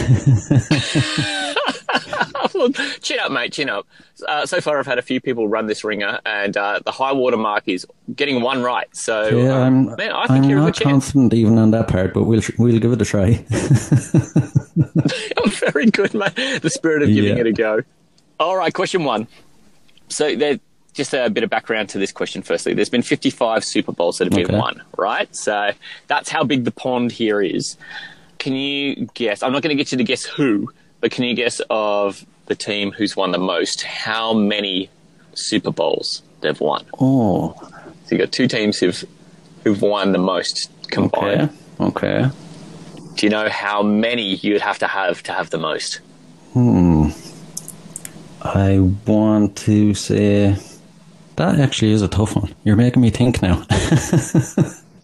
Well, 2.55 2.71
chin 3.01 3.19
up, 3.19 3.33
mate. 3.33 3.53
Chin 3.55 3.71
up. 3.71 3.87
Uh, 4.29 4.45
so 4.45 4.61
far, 4.61 4.79
I've 4.79 4.87
had 4.87 4.99
a 4.99 5.03
few 5.03 5.21
people 5.21 5.49
run 5.49 5.67
this 5.67 5.85
ringer, 5.85 6.21
and 6.27 6.55
uh, 6.57 6.81
the 6.85 6.93
high 6.93 7.13
water 7.13 7.37
mark 7.39 7.65
is 7.67 7.87
getting 8.15 8.43
one 8.43 8.63
right. 8.63 8.87
So, 8.95 9.29
Yeah, 9.29 9.63
um, 9.65 9.89
I'm, 9.89 9.97
man, 9.97 10.13
I 10.13 10.27
think 10.27 10.45
I'm 10.45 10.51
you're 10.51 10.61
not 10.61 10.79
confident 10.79 11.33
even 11.35 11.59
on 11.59 11.71
that 11.71 11.89
part, 11.89 12.13
but 12.13 12.25
we'll 12.25 12.43
we'll 12.59 12.79
give 12.79 12.93
it 12.93 13.01
a 13.01 13.05
try. 13.07 13.33
Very 15.73 15.87
good, 15.87 16.13
mate. 16.15 16.35
The 16.63 16.71
spirit 16.71 17.03
of 17.03 17.09
giving 17.09 17.35
Yeah. 17.37 17.41
it 17.41 17.47
a 17.47 17.53
go. 17.53 17.81
All 18.41 18.57
right, 18.57 18.73
question 18.73 19.05
one. 19.05 19.29
So 20.09 20.35
there, 20.37 20.59
just 20.95 21.15
a 21.15 21.31
bit 21.31 21.45
of 21.45 21.51
background 21.51 21.89
to 21.91 21.99
this 21.99 22.13
question. 22.13 22.43
Firstly, 22.43 22.75
there's 22.75 22.89
been 22.91 23.03
55 23.03 23.65
Super 23.65 23.93
Bowls 23.93 24.19
that 24.19 24.25
have 24.27 24.33
been 24.35 24.47
Okay. 24.47 24.59
won, 24.59 24.83
right? 24.99 25.35
So 25.35 25.71
that's 26.09 26.29
how 26.29 26.45
big 26.45 26.65
the 26.65 26.71
pond 26.73 27.13
here 27.13 27.41
is. 27.41 27.77
Can 28.39 28.55
you 28.55 29.09
guess? 29.15 29.43
I'm 29.43 29.53
not 29.53 29.63
going 29.63 29.77
to 29.77 29.81
get 29.83 29.93
you 29.93 29.99
to 29.99 30.05
guess 30.05 30.25
who, 30.25 30.73
but 31.01 31.11
can 31.13 31.25
you 31.25 31.35
guess 31.35 31.61
of 31.71 32.27
the 32.47 32.55
team 32.57 32.91
who's 32.93 33.17
won 33.17 33.31
the 33.31 33.39
most? 33.39 33.83
How 33.83 34.35
many 34.35 34.91
Super 35.35 35.71
Bowls 35.71 36.23
they've 36.41 36.61
won? 36.61 36.85
oh, 37.01 37.55
So 38.07 38.17
you 38.17 38.19
got 38.19 38.33
two 38.33 38.49
teams 38.49 38.79
who've 38.79 39.05
who've 39.63 39.81
won 39.81 40.11
the 40.11 40.19
most 40.19 40.71
combined. 40.91 41.51
okay, 41.81 42.25
okay. 42.25 42.31
Do 43.15 43.27
you 43.27 43.31
know 43.31 43.49
how 43.49 43.81
many 43.83 44.35
you'd 44.37 44.61
have 44.61 44.79
to 44.81 44.89
have 44.89 45.23
to 45.25 45.33
have 45.33 45.51
the 45.51 45.59
most? 45.59 46.01
Hmm. 46.53 46.92
I 48.43 48.79
want 49.07 49.57
to 49.59 49.95
say 49.95 50.57
that 51.37 51.61
actually 51.61 51.93
is 51.93 52.03
a 52.03 52.09
tough 52.09 52.35
one. 52.37 52.55
You're 52.65 52.77
making 52.77 53.01
me 53.03 53.11
think 53.11 53.41
now. 53.43 53.65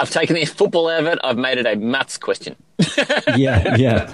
I've 0.01 0.11
taken 0.11 0.35
the 0.37 0.45
football 0.45 0.89
out 0.89 1.01
of 1.01 1.07
it. 1.07 1.19
I've 1.25 1.37
made 1.39 1.59
it 1.59 1.67
a 1.67 1.77
maths 1.77 2.19
question. 2.19 2.57
yeah, 3.37 3.77
yeah. 3.77 4.13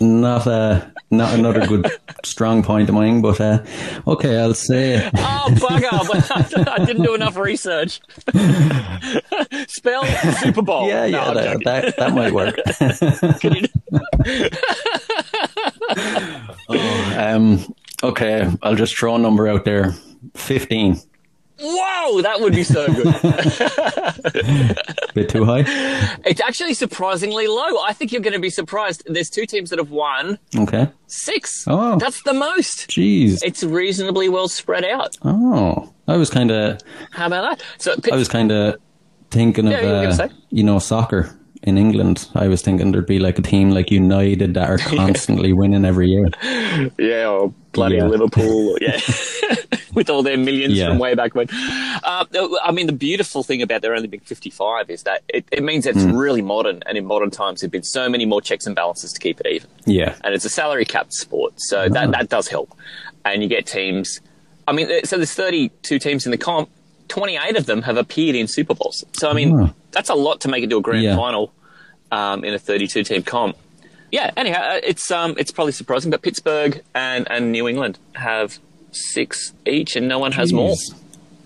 Not 0.00 0.46
uh, 0.48 0.84
not 1.10 1.34
another 1.38 1.64
good 1.66 1.88
strong 2.24 2.62
point 2.64 2.88
of 2.88 2.94
mine, 2.96 3.22
but 3.22 3.40
uh, 3.40 3.62
okay, 4.06 4.38
I'll 4.38 4.54
say 4.54 5.08
Oh, 5.14 5.46
bugger! 5.50 6.68
I 6.68 6.84
didn't 6.84 7.04
do 7.04 7.14
enough 7.14 7.36
research. 7.36 8.00
Spell 9.68 10.04
Super 10.40 10.62
Bowl. 10.62 10.88
yeah, 10.88 11.06
No, 11.06 11.32
yeah, 11.32 11.34
that, 11.34 11.64
that 11.64 11.96
that 11.96 12.12
might 12.12 12.32
work. 12.32 12.56
Can 13.40 13.54
you- 13.54 13.68
Um, 17.16 17.74
okay, 18.08 18.48
I'll 18.62 18.76
just 18.76 18.96
throw 18.96 19.16
a 19.16 19.18
number 19.18 19.48
out 19.48 19.64
there. 19.64 19.94
Fifteen. 20.34 21.00
Wow, 21.62 22.18
that 22.22 22.40
would 22.40 22.52
be 22.52 22.64
so 22.64 22.86
good. 22.88 23.04
Bit 25.14 25.28
too 25.28 25.44
high. 25.44 25.62
it's 26.26 26.40
actually 26.40 26.74
surprisingly 26.74 27.46
low. 27.46 27.80
I 27.82 27.92
think 27.92 28.10
you're 28.10 28.22
going 28.22 28.32
to 28.32 28.40
be 28.40 28.50
surprised. 28.50 29.04
There's 29.06 29.30
two 29.30 29.46
teams 29.46 29.70
that 29.70 29.78
have 29.78 29.92
won 29.92 30.40
Okay. 30.56 30.88
six. 31.06 31.64
Oh. 31.68 31.96
That's 31.98 32.22
the 32.24 32.34
most. 32.34 32.88
Jeez. 32.90 33.40
It's 33.44 33.62
reasonably 33.62 34.28
well 34.28 34.48
spread 34.48 34.84
out. 34.84 35.16
Oh, 35.22 35.92
I 36.08 36.16
was 36.16 36.28
kind 36.28 36.50
of 36.50 36.80
How 37.12 37.26
about 37.28 37.58
that? 37.58 37.64
So, 37.78 37.94
I 38.12 38.16
was 38.16 38.28
kind 38.28 38.50
of 38.50 38.76
thinking 39.30 39.66
of 39.66 39.72
Yeah, 39.72 39.82
gonna 39.82 40.24
uh, 40.24 40.28
you 40.50 40.64
know 40.64 40.80
soccer 40.80 41.38
in 41.64 41.76
England. 41.78 42.28
I 42.34 42.46
was 42.48 42.62
thinking 42.62 42.92
there'd 42.92 43.06
be 43.06 43.18
like 43.18 43.38
a 43.38 43.42
team 43.42 43.70
like 43.70 43.90
United 43.90 44.54
that 44.54 44.68
are 44.70 44.78
constantly 44.96 45.52
winning 45.52 45.84
every 45.84 46.08
year. 46.10 46.28
Yeah, 46.98 47.28
or 47.28 47.52
bloody 47.72 47.96
Yeah. 47.96 48.06
Liverpool. 48.06 48.76
Yeah. 48.80 49.00
With 49.94 50.10
all 50.10 50.22
their 50.22 50.36
millions 50.36 50.74
Yeah. 50.74 50.88
from 50.88 50.98
way 50.98 51.14
back 51.14 51.34
when. 51.34 51.46
Uh, 51.50 52.24
I 52.64 52.72
mean, 52.72 52.86
the 52.86 52.92
beautiful 52.92 53.42
thing 53.42 53.62
about 53.62 53.82
there 53.82 53.94
only 53.94 54.08
being 54.08 54.20
55 54.20 54.90
is 54.90 55.04
that 55.04 55.22
it, 55.28 55.44
it 55.52 55.62
means 55.62 55.86
it's 55.86 56.02
Hmm. 56.02 56.16
really 56.16 56.42
modern. 56.42 56.82
And 56.86 56.98
in 56.98 57.06
modern 57.06 57.30
times, 57.30 57.60
there 57.60 57.66
have 57.68 57.72
been 57.72 57.84
so 57.84 58.08
many 58.08 58.26
more 58.26 58.40
checks 58.42 58.66
and 58.66 58.74
balances 58.74 59.12
to 59.12 59.20
keep 59.20 59.40
it 59.40 59.46
even. 59.46 59.70
Yeah. 59.86 60.14
And 60.24 60.34
it's 60.34 60.44
a 60.44 60.48
salary 60.50 60.84
capped 60.84 61.14
sport. 61.14 61.54
So 61.58 61.88
that, 61.88 62.10
that 62.10 62.28
does 62.28 62.48
help. 62.48 62.76
And 63.24 63.42
you 63.42 63.48
get 63.48 63.66
teams. 63.66 64.20
I 64.66 64.72
mean, 64.72 64.88
so 65.04 65.16
there's 65.16 65.32
32 65.34 65.98
teams 65.98 66.24
in 66.26 66.30
the 66.32 66.38
comp. 66.38 66.68
28 67.14 67.56
of 67.56 67.66
them 67.66 67.82
have 67.82 67.96
appeared 67.96 68.34
in 68.34 68.48
Super 68.48 68.74
Bowls. 68.74 69.04
So, 69.12 69.30
I 69.30 69.34
mean, 69.34 69.52
Oh. 69.60 69.70
that's 69.92 70.08
a 70.10 70.14
lot 70.16 70.40
to 70.40 70.48
make 70.48 70.64
it 70.64 70.70
to 70.70 70.78
a 70.78 70.80
grand 70.80 71.04
Yeah. 71.04 71.14
final 71.14 71.52
um, 72.10 72.42
in 72.44 72.52
a 72.52 72.58
32 72.58 73.04
team 73.04 73.22
comp. 73.22 73.56
Yeah, 74.10 74.32
anyhow, 74.36 74.60
uh, 74.62 74.80
it's 74.82 75.10
um, 75.12 75.34
it's 75.38 75.50
probably 75.52 75.72
surprising, 75.72 76.10
but 76.10 76.22
Pittsburgh 76.22 76.82
and, 76.94 77.26
and 77.30 77.52
New 77.52 77.68
England 77.68 77.98
have 78.14 78.58
six 78.90 79.52
each, 79.64 79.94
and 79.96 80.08
no 80.08 80.18
one 80.18 80.32
has 80.32 80.52
more. 80.52 80.74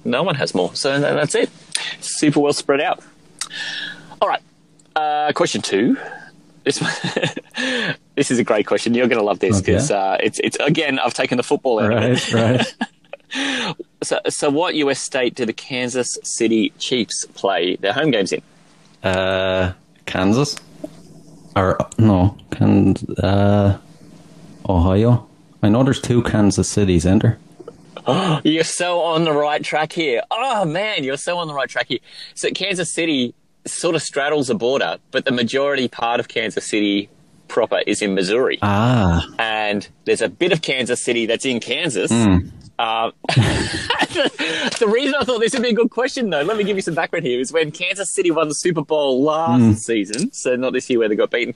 No 0.05 0.23
one 0.23 0.37
has 0.37 0.55
more, 0.55 0.75
so 0.75 0.99
that's 1.01 1.35
it. 1.35 1.51
Super 2.01 2.41
well 2.41 2.53
spread 2.55 2.81
out. 2.81 3.03
All 4.23 4.29
right, 4.29 4.41
uh, 4.97 5.33
question 5.35 5.61
two. 5.63 5.97
This 6.65 6.79
this 8.17 8.31
is 8.31 8.39
a 8.39 8.45
great 8.45 8.67
question. 8.67 8.95
You're 8.95 9.07
going 9.09 9.19
to 9.21 9.25
love 9.25 9.39
this 9.39 9.59
Okay. 9.59 9.73
because 9.73 9.91
uh, 9.91 10.17
it's 10.23 10.39
it's 10.41 10.57
again. 10.61 10.99
I've 10.99 11.15
taken 11.15 11.37
the 11.37 11.43
football 11.43 11.81
out 11.81 11.93
of 11.93 12.03
it. 12.03 12.33
Right, 12.33 12.59
right. 12.59 12.75
So, 14.03 14.21
so 14.29 14.51
what 14.51 14.75
U.S. 14.77 15.01
state 15.01 15.35
do 15.35 15.45
the 15.45 15.53
Kansas 15.53 16.19
City 16.23 16.73
Chiefs 16.79 17.27
play 17.35 17.77
their 17.77 17.93
home 17.93 18.11
games 18.11 18.33
in? 18.33 18.43
Uh, 19.03 19.73
Kansas 20.07 20.57
or 21.57 21.79
no, 21.99 22.37
can 22.51 22.95
uh, 23.23 23.79
Ohio. 24.69 25.27
I 25.63 25.69
know 25.69 25.83
there's 25.83 26.01
two 26.01 26.23
Kansas 26.23 26.69
cities, 26.69 27.05
isn't 27.05 27.23
there? 27.23 27.39
You're 28.45 28.65
so 28.65 29.01
on 29.01 29.25
the 29.25 29.33
right 29.33 29.63
track 29.63 29.93
here. 29.93 30.23
Oh 30.31 30.65
man, 30.65 31.05
you're 31.05 31.17
so 31.17 31.39
on 31.39 31.49
the 31.49 31.55
right 31.55 31.69
track 31.69 31.87
here. 31.89 31.99
So 32.35 32.51
Kansas 32.51 32.93
City 32.95 33.35
sort 33.67 33.95
of 33.95 34.03
straddles 34.03 34.47
the 34.47 34.55
border, 34.55 34.99
but 35.11 35.25
the 35.25 35.33
majority 35.33 35.89
part 35.89 36.21
of 36.21 36.29
Kansas 36.29 36.67
City 36.67 37.09
proper 37.49 37.81
is 37.87 38.01
in 38.01 38.15
Missouri, 38.15 38.59
Ah, 38.63 39.27
and 39.39 39.89
there's 40.05 40.23
a 40.23 40.29
bit 40.29 40.53
of 40.53 40.63
Kansas 40.63 41.03
City 41.03 41.27
that's 41.27 41.45
in 41.45 41.61
Kansas. 41.61 42.11
Hmm. 42.11 42.49
Um, 42.79 43.13
the 43.29 44.89
reason 44.93 45.15
I 45.21 45.25
thought 45.25 45.41
this 45.41 45.53
would 45.53 45.63
be 45.63 45.71
a 45.71 45.75
good 45.75 45.91
question, 45.91 46.31
though, 46.31 46.43
let 46.43 46.57
me 46.57 46.65
give 46.65 46.77
you 46.77 46.83
some 46.83 46.95
background 46.95 47.27
here, 47.27 47.41
is 47.41 47.53
when 47.53 47.71
Kansas 47.73 48.11
City 48.15 48.31
won 48.31 48.49
the 48.49 48.55
Super 48.55 48.83
Bowl 48.83 49.23
last 49.23 49.61
Hmm. 49.61 49.73
season, 49.73 50.33
so 50.33 50.55
not 50.57 50.73
this 50.73 50.89
year 50.89 50.99
where 51.01 51.09
they 51.09 51.17
got 51.17 51.31
beaten, 51.31 51.55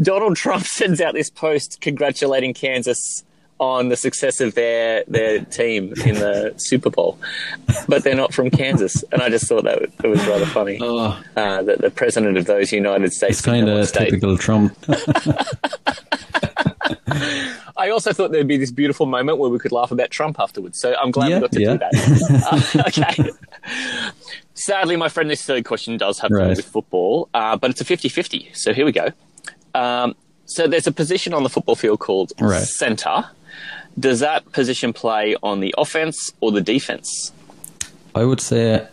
Donald 0.00 0.36
Trump 0.44 0.64
sends 0.64 1.00
out 1.00 1.14
this 1.14 1.28
post 1.30 1.80
congratulating 1.80 2.54
Kansas 2.54 3.24
on 3.60 3.88
the 3.88 3.96
success 3.96 4.40
of 4.40 4.54
their 4.56 5.04
their 5.06 5.38
team 5.44 5.92
in 6.04 6.16
the 6.16 6.52
Super 6.56 6.90
Bowl, 6.90 7.18
but 7.86 8.02
they're 8.02 8.16
not 8.16 8.34
from 8.34 8.50
Kansas, 8.50 9.04
and 9.12 9.22
I 9.22 9.28
just 9.28 9.46
thought 9.46 9.62
that, 9.64 9.96
that 9.98 10.08
was 10.08 10.26
rather 10.26 10.46
funny. 10.46 10.78
oh, 10.82 11.22
Uh, 11.36 11.62
that 11.62 11.78
the 11.80 11.90
president 11.90 12.36
of 12.36 12.46
those 12.46 12.72
United 12.72 13.12
States 13.12 13.38
it's 13.38 13.46
kind 13.46 13.68
of 13.68 13.92
typical 13.92 14.36
Trump. 14.38 14.74
I 17.76 17.90
also 17.90 18.12
thought 18.12 18.30
there'd 18.32 18.46
be 18.48 18.56
this 18.56 18.70
beautiful 18.70 19.06
moment 19.06 19.38
where 19.38 19.50
we 19.50 19.58
could 19.58 19.72
laugh 19.72 19.90
about 19.90 20.10
Trump 20.10 20.38
afterwards. 20.38 20.78
So 20.80 20.94
I'm 21.00 21.10
glad 21.10 21.30
Yeah, 21.30 21.36
we 21.36 21.40
got 21.42 21.52
to 21.52 21.60
yeah. 21.60 21.72
do 21.72 21.78
that. 21.78 22.74
Uh, 22.76 22.82
okay. 22.88 23.30
Sadly, 24.54 24.96
my 24.96 25.08
friend, 25.08 25.28
this 25.30 25.42
third 25.44 25.64
question 25.64 25.96
does 25.96 26.18
have 26.20 26.30
to 26.30 26.36
do 26.38 26.48
with 26.48 26.64
football, 26.64 27.28
uh, 27.34 27.56
but 27.56 27.70
it's 27.70 27.80
a 27.80 27.84
50 27.84 28.08
50. 28.08 28.50
So 28.54 28.72
here 28.72 28.84
we 28.84 28.92
go. 28.92 29.08
Um, 29.74 30.14
so 30.46 30.66
there's 30.68 30.86
a 30.86 30.92
position 30.92 31.34
on 31.34 31.42
the 31.42 31.48
football 31.48 31.74
field 31.74 31.98
called 32.00 32.32
Right. 32.40 32.62
center. 32.62 33.24
Does 33.98 34.20
that 34.20 34.50
position 34.52 34.92
play 34.92 35.36
on 35.42 35.60
the 35.60 35.74
offense 35.78 36.32
or 36.40 36.52
the 36.52 36.60
defense? 36.60 37.32
I 38.14 38.24
would 38.24 38.40
say 38.40 38.86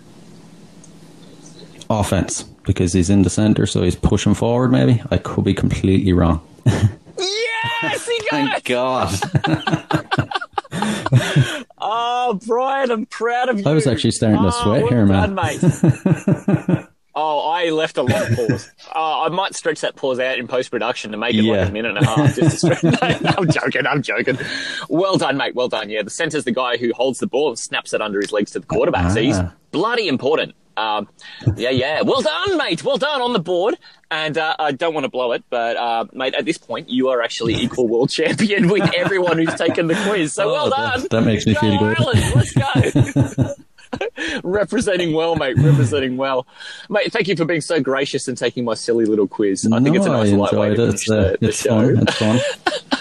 offense 1.89 2.43
because 2.63 2.93
he's 2.93 3.09
in 3.09 3.23
the 3.23 3.29
center, 3.29 3.65
so 3.65 3.81
he's 3.83 3.95
pushing 3.95 4.33
forward. 4.33 4.71
Maybe 4.71 5.01
I 5.11 5.17
could 5.17 5.43
be 5.43 5.53
completely 5.53 6.13
wrong. 6.13 6.41
Yes, 7.83 8.07
he 8.07 8.19
got 8.29 8.57
it! 8.57 8.63
God, 8.63 10.31
Oh, 11.83 12.39
Brian, 12.45 12.91
I'm 12.91 13.05
proud 13.07 13.49
of 13.49 13.59
you. 13.59 13.65
I 13.67 13.73
was 13.73 13.87
actually 13.87 14.11
starting 14.11 14.39
to 14.41 14.47
Oh, 14.47 14.51
sweat 14.63 14.81
well 14.83 14.89
here, 14.89 15.05
done, 15.07 15.33
man. 15.35 15.35
mate. 15.35 16.85
oh, 17.15 17.49
I 17.49 17.69
left 17.71 17.97
a 17.97 18.03
long 18.03 18.35
pause. 18.35 18.69
Uh, 18.95 19.21
I 19.23 19.29
might 19.29 19.55
stretch 19.55 19.81
that 19.81 19.95
pause 19.95 20.19
out 20.19 20.37
in 20.37 20.47
post 20.47 20.69
production 20.71 21.11
to 21.11 21.17
make 21.17 21.33
it 21.35 21.43
Yeah. 21.43 21.61
like 21.61 21.69
a 21.69 21.71
minute 21.71 21.97
and 21.97 22.05
a 22.05 22.09
half. 22.09 22.35
Just 22.35 22.61
to 22.61 22.75
stretch. 22.75 22.83
no, 22.83 23.29
no, 23.29 23.35
I'm 23.37 23.49
joking. 23.49 23.87
I'm 23.87 24.01
joking. 24.03 24.37
Well 24.89 25.17
done, 25.17 25.37
mate. 25.37 25.55
Well 25.55 25.67
done. 25.69 25.89
Yeah, 25.89 26.03
the 26.03 26.09
center's 26.11 26.43
the 26.45 26.51
guy 26.51 26.77
who 26.77 26.91
holds 26.93 27.19
the 27.19 27.27
ball 27.27 27.49
and 27.49 27.57
snaps 27.59 27.93
it 27.93 28.01
under 28.01 28.21
his 28.21 28.31
legs 28.31 28.51
to 28.51 28.59
the 28.59 28.67
quarterback. 28.67 29.11
So 29.11 29.21
he's 29.21 29.37
Ah. 29.39 29.51
bloody 29.71 30.07
important. 30.07 30.53
Um, 30.77 31.07
yeah, 31.57 31.69
yeah. 31.69 32.01
Well 32.01 32.21
done, 32.21 32.57
mate. 32.57 32.83
Well 32.83 32.97
done 32.97 33.21
on 33.21 33.33
the 33.33 33.39
board. 33.39 33.77
And 34.09 34.37
uh, 34.37 34.55
I 34.59 34.73
don't 34.73 34.93
want 34.93 35.05
to 35.05 35.09
blow 35.09 35.31
it, 35.31 35.43
but 35.49 35.77
uh, 35.77 36.05
mate, 36.11 36.33
at 36.33 36.43
this 36.43 36.57
point, 36.57 36.89
you 36.89 37.07
are 37.09 37.21
actually 37.21 37.53
equal 37.55 37.87
world 37.87 38.09
champion 38.11 38.67
with 38.67 38.89
everyone 38.93 39.37
who's 39.37 39.55
taken 39.55 39.87
the 39.87 39.95
quiz. 40.05 40.33
So 40.33 40.51
well 40.51 40.65
Oh, 40.67 40.69
done. 40.69 41.01
that- 41.01 41.09
that 41.11 41.21
makes 41.21 41.45
me 41.45 41.53
Go 41.53 41.59
feel 41.61 41.79
good. 41.79 41.97
Ireland, 41.99 42.35
let's 42.35 43.33
go. 43.33 43.53
representing 44.43 45.13
well, 45.13 45.35
mate. 45.35 45.57
Representing 45.57 46.17
well, 46.17 46.45
mate. 46.89 47.11
Thank 47.11 47.27
you 47.29 47.35
for 47.35 47.45
being 47.45 47.61
so 47.61 47.79
gracious 47.81 48.27
and 48.27 48.37
taking 48.37 48.65
my 48.65 48.73
silly 48.73 49.05
little 49.05 49.27
quiz. 49.27 49.65
I 49.65 49.79
think 49.81 49.95
no, 49.95 50.01
it's 50.01 50.05
a 50.05 50.09
nice 50.09 50.31
I 50.31 50.35
light 50.35 50.53
way 50.53 50.69
enjoyed 50.71 50.77
to 50.77 50.83
it. 50.83 50.99
finish 50.99 51.01
It's, 51.01 51.09
uh, 51.09 51.15
the, 51.15 51.37
the 51.39 51.47
it's 51.47 51.61
show. 51.61 51.95
fun. 51.95 52.07
It's 52.07 52.17
fun. 52.17 53.00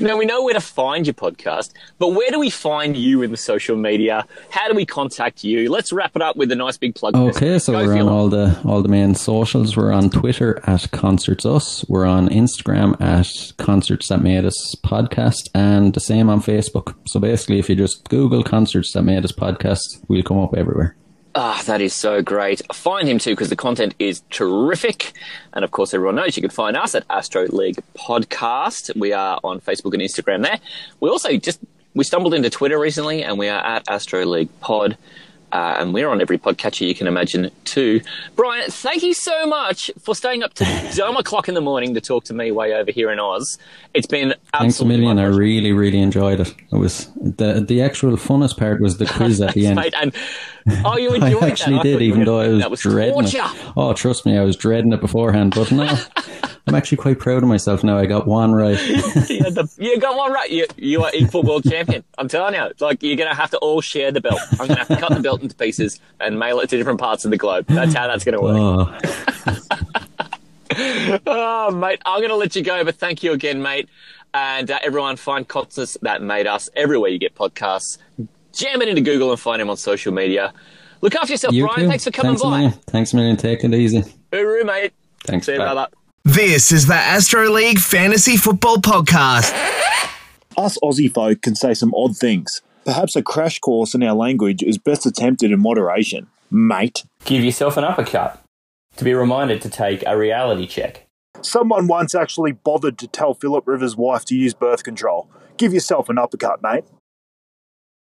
now 0.00 0.16
we 0.16 0.26
know 0.26 0.42
where 0.42 0.54
to 0.54 0.60
find 0.60 1.06
your 1.06 1.14
podcast, 1.14 1.72
but 1.98 2.08
where 2.08 2.30
do 2.30 2.38
we 2.38 2.50
find 2.50 2.96
you 2.96 3.22
in 3.22 3.30
the 3.30 3.36
social 3.36 3.76
media? 3.76 4.26
How 4.50 4.68
do 4.68 4.74
we 4.74 4.86
contact 4.86 5.44
you? 5.44 5.70
Let's 5.70 5.92
wrap 5.92 6.14
it 6.16 6.22
up 6.22 6.36
with 6.36 6.50
a 6.52 6.56
nice 6.56 6.76
big 6.76 6.94
plug. 6.94 7.16
Okay, 7.16 7.58
so 7.58 7.72
Go, 7.72 7.84
we're 7.84 8.00
on 8.00 8.08
all 8.08 8.28
the 8.28 8.60
all 8.64 8.82
the 8.82 8.88
main 8.88 9.14
socials. 9.14 9.76
We're 9.76 9.92
on 9.92 10.10
Twitter 10.10 10.60
at 10.66 10.90
Concerts 10.90 11.44
Us. 11.44 11.84
We're 11.88 12.06
on 12.06 12.28
Instagram 12.28 13.00
at 13.00 13.28
Concerts 13.58 14.08
That 14.08 14.22
Made 14.22 14.44
Us 14.44 14.74
Podcast, 14.84 15.48
and 15.54 15.94
the 15.94 16.00
same 16.00 16.28
on 16.28 16.40
Facebook. 16.40 16.94
So 17.06 17.20
basically, 17.20 17.58
if 17.58 17.68
you 17.68 17.76
just 17.76 18.08
Google 18.08 18.42
Concerts 18.42 18.92
That 18.92 19.02
Made 19.02 19.24
Us 19.24 19.32
Podcast, 19.32 20.04
we'll 20.08 20.22
come 20.22 20.38
up 20.38 20.54
everywhere. 20.56 20.96
Ah, 21.40 21.62
that 21.66 21.80
is 21.80 21.94
so 21.94 22.20
great. 22.20 22.60
Find 22.74 23.08
him 23.08 23.20
too 23.20 23.30
because 23.30 23.48
the 23.48 23.54
content 23.54 23.94
is 24.00 24.22
terrific. 24.28 25.12
And 25.52 25.64
of 25.64 25.70
course, 25.70 25.94
everyone 25.94 26.16
knows 26.16 26.36
you 26.36 26.40
can 26.40 26.50
find 26.50 26.76
us 26.76 26.96
at 26.96 27.04
Astro 27.08 27.46
League 27.46 27.76
Podcast. 27.96 28.96
We 28.96 29.12
are 29.12 29.38
on 29.44 29.60
Facebook 29.60 29.94
and 29.94 30.02
Instagram 30.02 30.42
there. 30.42 30.58
We 30.98 31.08
also 31.08 31.36
just 31.36 31.60
we 31.94 32.02
stumbled 32.02 32.34
into 32.34 32.50
Twitter 32.50 32.76
recently, 32.76 33.22
and 33.22 33.38
we 33.38 33.46
are 33.46 33.64
at 33.64 33.88
Astro 33.88 34.26
League 34.26 34.48
Pod. 34.58 34.98
Uh, 35.50 35.76
and 35.78 35.94
we're 35.94 36.08
on 36.08 36.20
every 36.20 36.36
podcatcher 36.36 36.86
you 36.86 36.94
can 36.94 37.06
imagine 37.06 37.50
too. 37.64 38.02
Brian, 38.36 38.70
thank 38.70 39.02
you 39.02 39.14
so 39.14 39.46
much 39.46 39.90
for 39.98 40.14
staying 40.14 40.42
up 40.42 40.52
to 40.54 40.92
dumb 40.94 41.16
o'clock 41.16 41.48
in 41.48 41.54
the 41.54 41.60
morning 41.60 41.94
to 41.94 42.00
talk 42.02 42.24
to 42.24 42.34
me 42.34 42.50
way 42.50 42.74
over 42.74 42.90
here 42.90 43.10
in 43.10 43.18
Oz. 43.18 43.56
It's 43.94 44.06
been 44.06 44.34
absolutely 44.52 44.58
Thanks 44.58 44.80
a 44.80 44.84
million. 44.84 45.18
I 45.18 45.24
really, 45.24 45.72
really 45.72 46.00
enjoyed 46.00 46.40
it. 46.40 46.54
It 46.70 46.76
was 46.76 47.10
the 47.16 47.64
the 47.66 47.80
actual 47.80 48.12
funnest 48.16 48.58
part 48.58 48.80
was 48.82 48.98
the 48.98 49.06
quiz 49.06 49.40
at 49.40 49.54
the 49.54 49.66
end. 49.68 49.76
Mate, 49.76 49.94
and 49.96 50.14
oh, 50.84 50.96
you 50.96 51.12
enjoyed 51.14 51.32
that. 51.42 51.50
actually 51.50 51.76
thought 51.76 51.82
did, 51.84 52.00
you 52.00 52.08
even 52.08 52.24
though 52.24 52.40
I 52.40 52.48
was, 52.48 52.66
was 52.68 52.80
dreading 52.80 53.14
torture. 53.14 53.38
it. 53.44 53.72
Oh, 53.76 53.92
trust 53.94 54.26
me, 54.26 54.36
I 54.38 54.42
was 54.42 54.56
dreading 54.56 54.92
it 54.92 55.00
beforehand. 55.00 55.54
But 55.54 55.70
no, 55.72 55.84
I'm 56.66 56.74
actually 56.74 56.98
quite 56.98 57.18
proud 57.18 57.42
of 57.42 57.48
myself 57.48 57.82
now. 57.84 57.96
I 57.98 58.06
got 58.06 58.26
one 58.26 58.52
right. 58.52 58.78
you, 58.86 59.42
had 59.42 59.54
the, 59.54 59.68
you 59.78 59.98
got 59.98 60.16
one 60.16 60.32
right. 60.32 60.50
You, 60.50 60.66
you 60.76 61.02
are 61.04 61.10
equal 61.14 61.42
world 61.42 61.64
champion. 61.64 62.04
I'm 62.18 62.28
telling 62.28 62.54
you. 62.54 62.70
Like, 62.80 63.02
you're 63.02 63.16
going 63.16 63.30
to 63.30 63.36
have 63.36 63.50
to 63.50 63.58
all 63.58 63.80
share 63.80 64.12
the 64.12 64.20
belt. 64.20 64.40
I'm 64.52 64.58
going 64.66 64.70
to 64.70 64.76
have 64.76 64.88
to 64.88 64.96
cut 64.96 65.14
the 65.14 65.20
belt 65.20 65.42
into 65.42 65.54
pieces 65.56 65.98
and 66.20 66.38
mail 66.38 66.60
it 66.60 66.68
to 66.70 66.76
different 66.76 67.00
parts 67.00 67.24
of 67.24 67.30
the 67.30 67.38
globe. 67.38 67.66
That's 67.68 67.94
how 67.94 68.06
that's 68.06 68.24
going 68.24 68.36
to 68.36 68.42
work. 68.42 68.56
Oh, 68.58 69.58
Oh, 71.26 71.70
mate, 71.70 72.00
I'm 72.04 72.20
going 72.20 72.28
to 72.30 72.36
let 72.36 72.54
you 72.54 72.62
go, 72.62 72.84
but 72.84 72.96
thank 72.96 73.22
you 73.22 73.32
again, 73.32 73.62
mate. 73.62 73.88
And 74.34 74.70
uh, 74.70 74.78
everyone, 74.84 75.16
find 75.16 75.48
Concerts 75.48 75.96
That 76.02 76.22
Made 76.22 76.46
Us 76.46 76.68
everywhere 76.76 77.10
you 77.10 77.18
get 77.18 77.34
podcasts. 77.34 77.98
Jam 78.52 78.82
it 78.82 78.88
into 78.88 79.00
Google 79.02 79.30
and 79.30 79.38
find 79.40 79.60
him 79.62 79.70
on 79.70 79.76
social 79.76 80.12
media. 80.12 80.52
Look 81.00 81.14
after 81.14 81.32
yourself, 81.32 81.54
you 81.54 81.64
Brian. 81.66 81.80
too. 81.82 81.88
Thanks 81.88 82.04
for 82.04 82.10
coming 82.10 82.30
Thanks 82.32 82.42
by. 82.42 82.50
million. 82.50 82.72
Thanks 82.88 83.12
a 83.12 83.16
million. 83.16 83.36
Take 83.36 83.62
it 83.64 83.72
easy. 83.74 84.02
Hooroo, 84.32 84.64
mate. 84.66 84.92
Thanks. 85.24 85.46
See 85.46 85.52
you, 85.52 85.58
Bye. 85.58 85.66
brother. 85.72 85.86
This 86.24 86.72
is 86.72 86.86
the 86.86 86.94
Astro 86.94 87.50
League 87.50 87.78
Fantasy 87.78 88.36
Football 88.36 88.78
Podcast. 88.78 89.52
Us 90.56 90.76
Aussie 90.82 91.12
folk 91.12 91.40
can 91.42 91.54
say 91.54 91.72
some 91.74 91.94
odd 91.94 92.16
things. 92.16 92.62
Perhaps 92.84 93.14
a 93.16 93.22
crash 93.22 93.58
course 93.60 93.94
in 93.94 94.02
our 94.02 94.14
language 94.14 94.62
is 94.62 94.76
best 94.78 95.06
attempted 95.06 95.52
in 95.52 95.60
moderation. 95.60 96.26
Mate. 96.50 97.04
Give 97.24 97.44
yourself 97.44 97.76
an 97.76 97.84
uppercut. 97.84 98.42
To 98.96 99.04
be 99.04 99.14
reminded 99.14 99.62
to 99.62 99.70
take 99.70 100.02
a 100.06 100.16
reality 100.18 100.66
check. 100.66 101.06
Someone 101.42 101.86
once 101.86 102.14
actually 102.14 102.52
bothered 102.52 102.98
to 102.98 103.06
tell 103.06 103.34
Philip 103.34 103.68
Rivers' 103.68 103.96
wife 103.96 104.24
to 104.24 104.34
use 104.34 104.54
birth 104.54 104.82
control. 104.82 105.30
Give 105.56 105.72
yourself 105.72 106.08
an 106.08 106.18
uppercut, 106.18 106.60
mate. 106.62 106.84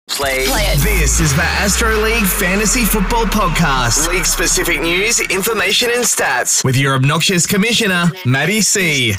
Play. 0.08 0.44
it. 0.44 0.78
This 0.78 1.20
is 1.20 1.34
the 1.34 1.42
Astro 1.42 1.96
League 1.96 2.24
Fantasy 2.24 2.84
Football 2.84 3.24
Podcast. 3.24 4.08
League 4.08 4.24
specific 4.24 4.80
news, 4.80 5.20
information, 5.20 5.90
and 5.92 6.04
stats 6.04 6.64
with 6.64 6.76
your 6.76 6.94
obnoxious 6.94 7.44
commissioner, 7.44 8.06
Maddie 8.24 8.60
C. 8.60 9.14